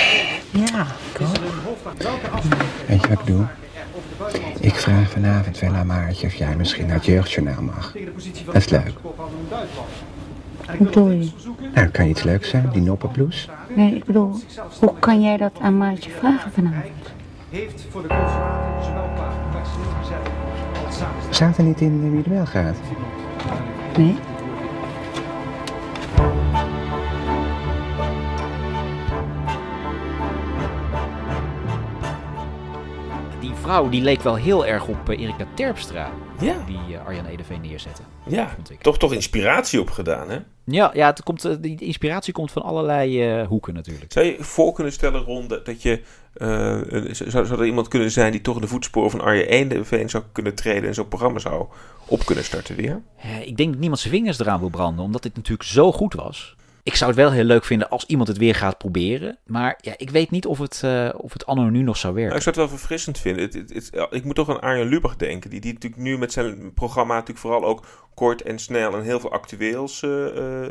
Ja, 0.50 0.86
ik 1.12 1.20
ook. 1.20 1.36
Weet 2.86 3.00
je 3.02 3.08
wat 3.08 3.18
ik 3.18 3.26
doe? 3.26 3.44
Ik 4.60 4.74
vraag 4.74 5.10
vanavond 5.10 5.58
wel 5.58 5.74
aan 5.74 5.86
Maartje 5.86 6.26
of 6.26 6.34
jij 6.34 6.56
misschien 6.56 6.86
naar 6.86 6.96
het 6.96 7.04
jeugdjournaal 7.04 7.62
mag. 7.62 7.94
Dat 8.44 8.54
is 8.54 8.68
leuk. 8.68 8.92
Hoe 10.76 10.86
bedoel 10.86 11.10
je? 11.10 11.30
Nou, 11.74 11.88
kan 11.88 12.06
iets 12.06 12.22
leuks 12.22 12.48
zijn, 12.48 12.68
die 12.72 12.82
noppenbloes. 12.82 13.48
Nee, 13.74 13.94
ik 13.94 14.04
bedoel, 14.04 14.34
hoe 14.80 14.94
kan 14.98 15.20
jij 15.20 15.36
dat 15.36 15.52
aan 15.60 15.78
Maartje 15.78 16.10
vragen 16.10 16.52
vanavond? 16.52 17.12
heeft 17.50 17.86
voor 17.90 18.02
de 18.02 18.08
consulaten 18.08 18.84
zowel 18.84 19.08
qua 19.14 19.32
vaccinatiezijde 19.52 20.30
als 20.86 20.98
samen. 20.98 21.34
Staat 21.34 21.58
er 21.58 21.64
niet 21.64 21.80
in 21.80 22.10
wie 22.10 22.24
er 22.24 22.30
wel 22.30 22.46
gaat? 22.46 22.76
Nee? 23.96 24.16
Vrouw 33.70 33.88
die 33.88 34.02
leek 34.02 34.20
wel 34.20 34.34
heel 34.36 34.66
erg 34.66 34.86
op 34.86 35.08
eh, 35.08 35.20
Erika 35.20 35.46
Terpstra. 35.54 36.10
Ja. 36.40 36.64
Die 36.66 36.96
eh, 36.96 37.06
Arjan 37.06 37.26
Edeveen 37.26 37.60
neerzette. 37.60 38.02
Ja, 38.26 38.56
toch 38.80 38.98
toch 38.98 39.12
inspiratie 39.12 39.80
opgedaan, 39.80 40.30
hè? 40.30 40.38
Ja, 40.64 40.90
ja 40.94 41.06
het 41.06 41.22
komt, 41.22 41.44
eh, 41.44 41.54
die 41.60 41.80
inspiratie 41.80 42.32
komt 42.32 42.52
van 42.52 42.62
allerlei 42.62 43.22
eh, 43.22 43.46
hoeken 43.46 43.74
natuurlijk. 43.74 44.12
Zou 44.12 44.26
je 44.26 44.36
voor 44.38 44.72
kunnen 44.72 44.92
stellen, 44.92 45.20
Ron, 45.20 45.48
dat 45.48 45.66
dat 45.66 45.82
je... 45.82 46.02
eh, 46.32 47.12
zou, 47.12 47.46
zou 47.46 47.60
er 47.60 47.66
iemand 47.66 47.88
kunnen 47.88 48.10
zijn 48.10 48.32
die 48.32 48.40
toch 48.40 48.54
in 48.54 48.60
de 48.60 48.66
voetsporen 48.66 49.10
van 49.10 49.20
Arjen 49.20 49.48
Eendeveen 49.48 50.10
zou 50.10 50.22
kunnen 50.32 50.54
treden... 50.54 50.88
en 50.88 50.94
zo'n 50.94 51.08
programma 51.08 51.38
zou 51.38 51.66
op 52.06 52.24
kunnen 52.24 52.44
starten 52.44 52.76
weer? 52.76 53.02
Eh, 53.22 53.46
ik 53.46 53.56
denk 53.56 53.70
dat 53.70 53.80
niemand 53.80 54.00
zijn 54.00 54.14
vingers 54.14 54.38
eraan 54.38 54.60
wil 54.60 54.68
branden, 54.68 55.04
omdat 55.04 55.22
dit 55.22 55.36
natuurlijk 55.36 55.68
zo 55.68 55.92
goed 55.92 56.14
was. 56.14 56.56
Ik 56.82 56.94
zou 56.94 57.10
het 57.10 57.20
wel 57.20 57.30
heel 57.32 57.44
leuk 57.44 57.64
vinden 57.64 57.88
als 57.88 58.04
iemand 58.06 58.28
het 58.28 58.38
weer 58.38 58.54
gaat 58.54 58.78
proberen. 58.78 59.38
Maar 59.46 59.78
ja, 59.80 59.94
ik 59.96 60.10
weet 60.10 60.30
niet 60.30 60.46
of 60.46 60.58
het, 60.58 60.80
eh, 60.84 61.08
of 61.16 61.32
het 61.32 61.46
anno 61.46 61.70
nog 61.70 61.96
zou 61.96 62.14
werken. 62.14 62.32
Nou, 62.32 62.46
ik 62.46 62.54
zou 62.54 62.56
het 62.60 62.68
wel 62.70 62.78
verfrissend 62.78 63.18
vinden. 63.18 63.42
Het, 63.42 63.54
het- 63.54 63.90
ik 64.10 64.24
moet 64.24 64.34
toch 64.34 64.48
aan 64.48 64.60
Arjen 64.60 64.86
Lubach 64.86 65.16
denken. 65.16 65.50
Die, 65.50 65.60
die 65.60 65.72
natuurlijk 65.72 66.02
nu 66.02 66.18
met 66.18 66.32
zijn 66.32 66.72
programma 66.74 67.12
natuurlijk 67.14 67.38
vooral 67.40 67.64
ook 67.64 67.86
kort 68.14 68.42
en 68.42 68.58
snel 68.58 68.94
en 68.94 69.02
heel 69.02 69.20
veel 69.20 69.32
actueels 69.32 70.02
eh, 70.02 70.62
eh, 70.64 70.70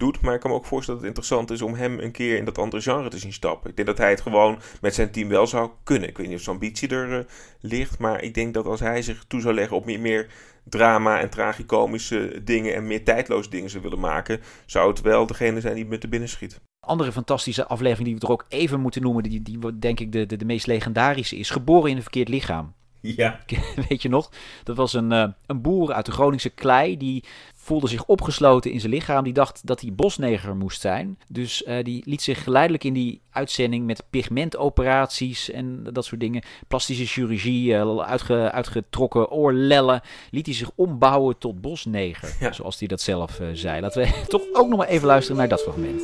doet. 0.00 0.20
Maar 0.20 0.34
ik 0.34 0.40
kan 0.40 0.50
me 0.50 0.56
ook 0.56 0.64
voorstellen 0.64 1.00
dat 1.00 1.08
het 1.08 1.18
interessant 1.18 1.50
is 1.50 1.62
om 1.62 1.74
hem 1.74 1.98
een 1.98 2.12
keer 2.12 2.36
in 2.36 2.44
dat 2.44 2.58
andere 2.58 2.82
genre 2.82 3.08
te 3.08 3.18
zien 3.18 3.32
stappen. 3.32 3.70
Ik 3.70 3.76
denk 3.76 3.88
dat 3.88 3.98
hij 3.98 4.10
het 4.10 4.20
gewoon 4.20 4.58
met 4.80 4.94
zijn 4.94 5.10
team 5.10 5.28
wel 5.28 5.46
zou 5.46 5.70
kunnen. 5.82 6.08
Ik 6.08 6.16
weet 6.16 6.26
niet 6.26 6.36
of 6.36 6.42
zijn 6.42 6.56
ambitie 6.56 6.88
er 6.88 7.18
eh, 7.18 7.24
ligt. 7.60 7.98
Maar 7.98 8.22
ik 8.22 8.34
denk 8.34 8.54
dat 8.54 8.66
als 8.66 8.80
hij 8.80 9.02
zich 9.02 9.24
toe 9.24 9.40
zou 9.40 9.54
leggen 9.54 9.76
op 9.76 9.84
meer, 9.84 10.00
meer 10.00 10.30
drama 10.64 11.20
en 11.20 11.30
tragicomische 11.30 12.40
dingen 12.44 12.74
en 12.74 12.86
meer 12.86 13.04
tijdloze 13.04 13.50
dingen 13.50 13.70
zou 13.70 13.82
willen 13.82 14.00
maken, 14.00 14.40
zou 14.66 14.90
het 14.90 15.00
wel 15.00 15.26
degene 15.26 15.60
zijn 15.60 15.74
die 15.74 15.86
met 15.86 16.02
de 16.02 16.08
binnen 16.08 16.28
schiet. 16.28 16.60
Andere 16.80 17.12
fantastische 17.12 17.66
aflevering 17.66 18.08
die 18.08 18.14
we 18.14 18.26
er 18.26 18.32
ook 18.32 18.46
even 18.48 18.80
moeten 18.80 19.02
noemen, 19.02 19.22
die, 19.22 19.42
die 19.42 19.78
denk 19.78 20.00
ik 20.00 20.12
de, 20.12 20.26
de, 20.26 20.36
de 20.36 20.44
meest 20.44 20.66
legendarische 20.66 21.36
is. 21.36 21.50
Geboren 21.50 21.90
in 21.90 21.96
een 21.96 22.02
verkeerd 22.02 22.28
lichaam. 22.28 22.74
Ja. 23.00 23.40
Weet 23.88 24.02
je 24.02 24.08
nog? 24.08 24.30
Dat 24.64 24.76
was 24.76 24.92
een, 24.92 25.12
eh, 25.12 25.28
een 25.46 25.60
boer 25.60 25.92
uit 25.92 26.06
de 26.06 26.12
Groningse 26.12 26.50
klei. 26.50 26.96
Die 26.96 27.24
voelde 27.62 27.88
zich 27.88 28.04
opgesloten 28.04 28.70
in 28.70 28.80
zijn 28.80 28.92
lichaam. 28.92 29.24
Die 29.24 29.32
dacht 29.32 29.60
dat 29.64 29.80
hij 29.80 29.92
bosneger 29.92 30.56
moest 30.56 30.80
zijn. 30.80 31.18
Dus 31.28 31.64
eh, 31.64 31.84
die 31.84 32.02
liet 32.06 32.22
zich 32.22 32.42
geleidelijk 32.42 32.84
in 32.84 32.92
die 32.92 33.20
uitzending 33.30 33.86
met 33.86 34.02
pigmentoperaties 34.10 35.50
en 35.50 35.86
dat 35.92 36.04
soort 36.04 36.20
dingen. 36.20 36.42
Plastische 36.68 37.06
chirurgie, 37.06 37.74
eh, 37.74 37.98
uitge, 37.98 38.50
uitgetrokken 38.52 39.30
oorlellen. 39.30 40.02
Liet 40.30 40.46
hij 40.46 40.54
zich 40.54 40.70
ombouwen 40.74 41.38
tot 41.38 41.60
bosneger. 41.60 42.52
Zoals 42.54 42.78
hij 42.78 42.88
dat 42.88 43.00
zelf 43.00 43.40
eh, 43.40 43.46
zei. 43.52 43.80
Laten 43.80 44.02
we 44.02 44.24
toch 44.28 44.42
ook 44.52 44.68
nog 44.68 44.78
maar 44.78 44.88
even 44.88 45.06
luisteren 45.06 45.38
naar 45.38 45.48
dat 45.48 45.62
fragment. 45.62 46.02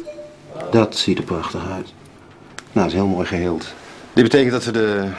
Dat 0.70 0.96
ziet 0.96 1.18
er 1.18 1.24
prachtig 1.24 1.70
uit. 1.70 1.92
Nou, 2.72 2.86
het 2.86 2.86
is 2.86 2.92
heel 2.92 3.06
mooi 3.06 3.26
geheeld. 3.26 3.74
Dit 4.12 4.24
betekent 4.24 4.52
dat 4.52 4.64
we 4.64 4.70
de, 4.70 5.10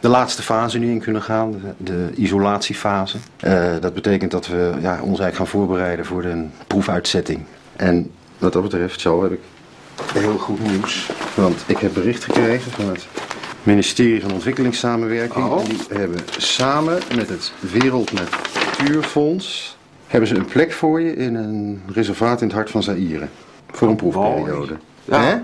de 0.00 0.08
laatste 0.08 0.42
fase 0.42 0.78
nu 0.78 0.90
in 0.90 1.00
kunnen 1.00 1.22
gaan, 1.22 1.60
de, 1.76 2.10
isolatiefase. 2.14 3.18
Eh, 3.36 3.72
dat 3.80 3.94
betekent 3.94 4.30
dat 4.30 4.46
we 4.46 4.72
ja, 4.80 4.92
ons 4.92 5.20
eigenlijk 5.20 5.34
gaan 5.34 5.46
voorbereiden 5.46 6.04
voor 6.04 6.22
de 6.22 6.44
proefuitzetting. 6.66 7.44
En 7.76 8.10
wat 8.38 8.52
dat 8.52 8.62
betreft, 8.62 9.00
zo 9.00 9.22
heb 9.22 9.32
ik 9.32 9.40
heel 10.12 10.38
goed 10.38 10.60
nieuws. 10.60 11.10
Want 11.34 11.64
ik 11.66 11.78
heb 11.78 11.94
bericht 11.94 12.24
gekregen 12.24 12.70
van 12.70 12.88
het 12.88 13.06
ministerie 13.62 14.20
van 14.20 14.32
Ontwikkelingssamenwerking. 14.32 15.58
En 15.58 15.64
die 15.64 15.78
hebben 15.88 16.20
samen 16.36 16.98
met 17.16 17.28
het 17.28 17.52
Wereld 17.60 18.12
Natuurfonds... 18.12 19.76
hebben 20.06 20.28
ze 20.28 20.36
een 20.36 20.44
plek 20.44 20.72
voor 20.72 21.00
je 21.00 21.16
in 21.16 21.34
een 21.34 21.82
reservaat 21.92 22.40
in 22.40 22.46
het 22.46 22.56
hart 22.56 22.70
van 22.70 22.82
Zaire. 22.82 23.28
Voor 23.70 23.88
een 23.88 23.96
proefperiode. 23.96 24.76
Ja, 25.04 25.20
Hè? 25.20 25.36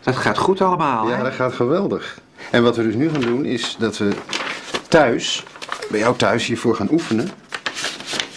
Dat 0.00 0.16
gaat 0.16 0.38
goed 0.38 0.60
allemaal. 0.60 1.08
Ja, 1.08 1.22
dat 1.22 1.32
gaat 1.32 1.52
geweldig. 1.52 2.20
En 2.52 2.62
wat 2.62 2.76
we 2.76 2.82
dus 2.82 2.94
nu 2.94 3.10
gaan 3.10 3.20
doen 3.20 3.44
is 3.44 3.76
dat 3.78 3.98
we 3.98 4.10
thuis, 4.88 5.44
bij 5.90 5.98
jou 5.98 6.16
thuis, 6.16 6.46
hiervoor 6.46 6.74
gaan 6.74 6.88
oefenen. 6.90 7.28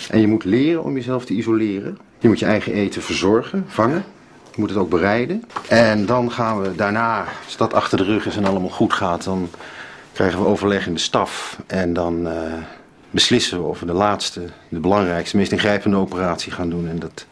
En 0.10 0.19
je 0.19 0.28
moet 0.28 0.43
leren 0.43 0.84
om 0.84 0.95
jezelf 0.95 1.25
te 1.25 1.34
isoleren. 1.34 1.97
Je 2.19 2.28
moet 2.28 2.39
je 2.39 2.45
eigen 2.45 2.73
eten 2.73 3.01
verzorgen, 3.01 3.65
vangen. 3.67 4.04
Je 4.51 4.62
moet 4.62 4.69
het 4.69 4.80
ook 4.80 4.89
bereiden. 4.89 5.43
En 5.67 6.06
dan 6.06 6.32
gaan 6.32 6.62
we 6.62 6.75
daarna, 6.75 7.25
als 7.45 7.58
dat 7.58 7.73
achter 7.73 7.97
de 7.97 8.04
rug 8.04 8.25
is 8.25 8.38
en 8.38 8.45
allemaal 8.45 8.69
goed 8.69 8.93
gaat, 8.93 9.23
dan 9.23 9.49
krijgen 10.13 10.39
we 10.39 10.45
overleg 10.45 10.88
in 10.88 10.93
de 10.93 10.99
staf. 10.99 11.60
En 11.67 11.93
dan 11.93 12.28
eh, 12.28 12.54
beslissen 13.12 13.58
we 13.58 13.67
of 13.67 13.80
we 13.80 13.86
de 13.86 13.93
laatste, 13.93 14.41
de 14.69 14.80
belangrijkste, 14.80 15.38
meest 15.38 15.51
ingrijpende 15.51 15.97
operatie 15.97 16.51
gaan 16.51 16.69
doen. 16.69 16.88
En 16.88 16.99
dat 16.99 17.25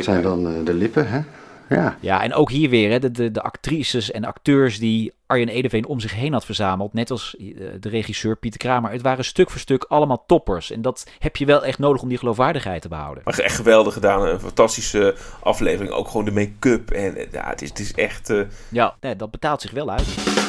zijn 0.00 0.22
dan 0.22 0.46
eh, 0.46 0.52
de 0.64 0.74
lippen, 0.74 1.08
hè? 1.08 1.20
Ja. 1.68 1.96
Ja, 2.00 2.22
en 2.22 2.34
ook 2.34 2.50
hier 2.50 2.70
weer 2.70 2.90
hè, 2.90 2.98
de, 2.98 3.10
de, 3.10 3.30
de 3.30 3.42
actrices 3.42 4.10
en 4.10 4.24
acteurs 4.24 4.78
die 4.78 5.12
Arjen 5.26 5.48
Edeveen 5.48 5.86
om 5.86 6.00
zich 6.00 6.14
heen 6.14 6.32
had 6.32 6.44
verzameld. 6.44 6.92
Net 6.92 7.10
als 7.10 7.36
eh, 7.36 7.46
de 7.80 7.88
regisseur 7.88 8.36
Pieter 8.36 8.60
Kramer. 8.60 8.90
Het 8.90 9.02
waren 9.02 9.24
stuk 9.24 9.50
voor 9.50 9.60
stuk 9.60 9.84
allemaal 9.84 10.24
toppers. 10.26 10.70
En 10.70 10.82
dat 10.82 11.06
heb 11.18 11.36
je 11.36 11.46
wel 11.46 11.64
echt 11.64 11.78
nodig 11.78 12.02
om 12.02 12.08
die 12.08 12.18
geloofwaardigheid 12.18 12.82
te 12.82 12.88
behouden. 12.88 13.22
Maar 13.24 13.38
echt 13.38 13.56
geweldig 13.56 13.92
gedaan. 13.92 14.26
Een 14.28 14.40
fantastische 14.40 15.14
aflevering. 15.42 15.92
Ook 15.94 16.08
gewoon 16.08 16.24
de 16.24 16.30
make-up. 16.32 16.90
En 16.90 17.16
eh, 17.16 17.26
ja, 17.32 17.48
het 17.48 17.62
is, 17.62 17.68
het 17.68 17.78
is 17.78 17.92
echt... 17.92 18.30
eh, 18.30 18.40
Ja, 18.68 18.96
nee, 19.00 19.16
dat 19.16 19.30
betaalt 19.30 19.60
zich 19.60 19.70
wel 19.70 19.90
uit. 19.90 20.47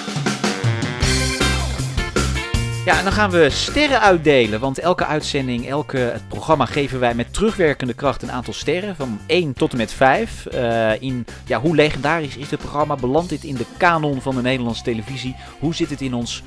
Ja, 2.89 2.97
en 2.97 3.03
dan 3.03 3.13
gaan 3.13 3.29
we 3.29 3.49
sterren 3.49 4.01
uitdelen. 4.01 4.59
Want 4.59 4.79
elke 4.79 5.05
uitzending, 5.05 5.67
elke 5.67 6.13
programma 6.27 6.65
geven 6.65 6.99
wij 6.99 7.13
met 7.13 7.33
terugwerkende 7.33 7.93
kracht 7.93 8.21
een 8.21 8.31
aantal 8.31 8.53
sterren. 8.53 8.95
Van 8.95 9.19
1 9.27 9.53
tot 9.53 9.71
en 9.71 9.77
met 9.77 9.93
5. 9.93 10.45
Eh, 10.45 11.01
in, 11.01 11.25
ja, 11.45 11.59
hoe 11.59 11.75
legendarisch 11.75 12.37
is 12.37 12.49
dit 12.49 12.59
programma? 12.59 12.95
Belandt 12.95 13.29
dit 13.29 13.43
in 13.43 13.55
de 13.55 13.65
kanon 13.77 14.21
van 14.21 14.35
de 14.35 14.41
Nederlandse 14.41 14.83
televisie? 14.83 15.35
Hoe 15.59 15.75
zit 15.75 15.89
het 15.89 16.01
in 16.01 16.13
ons 16.13 16.43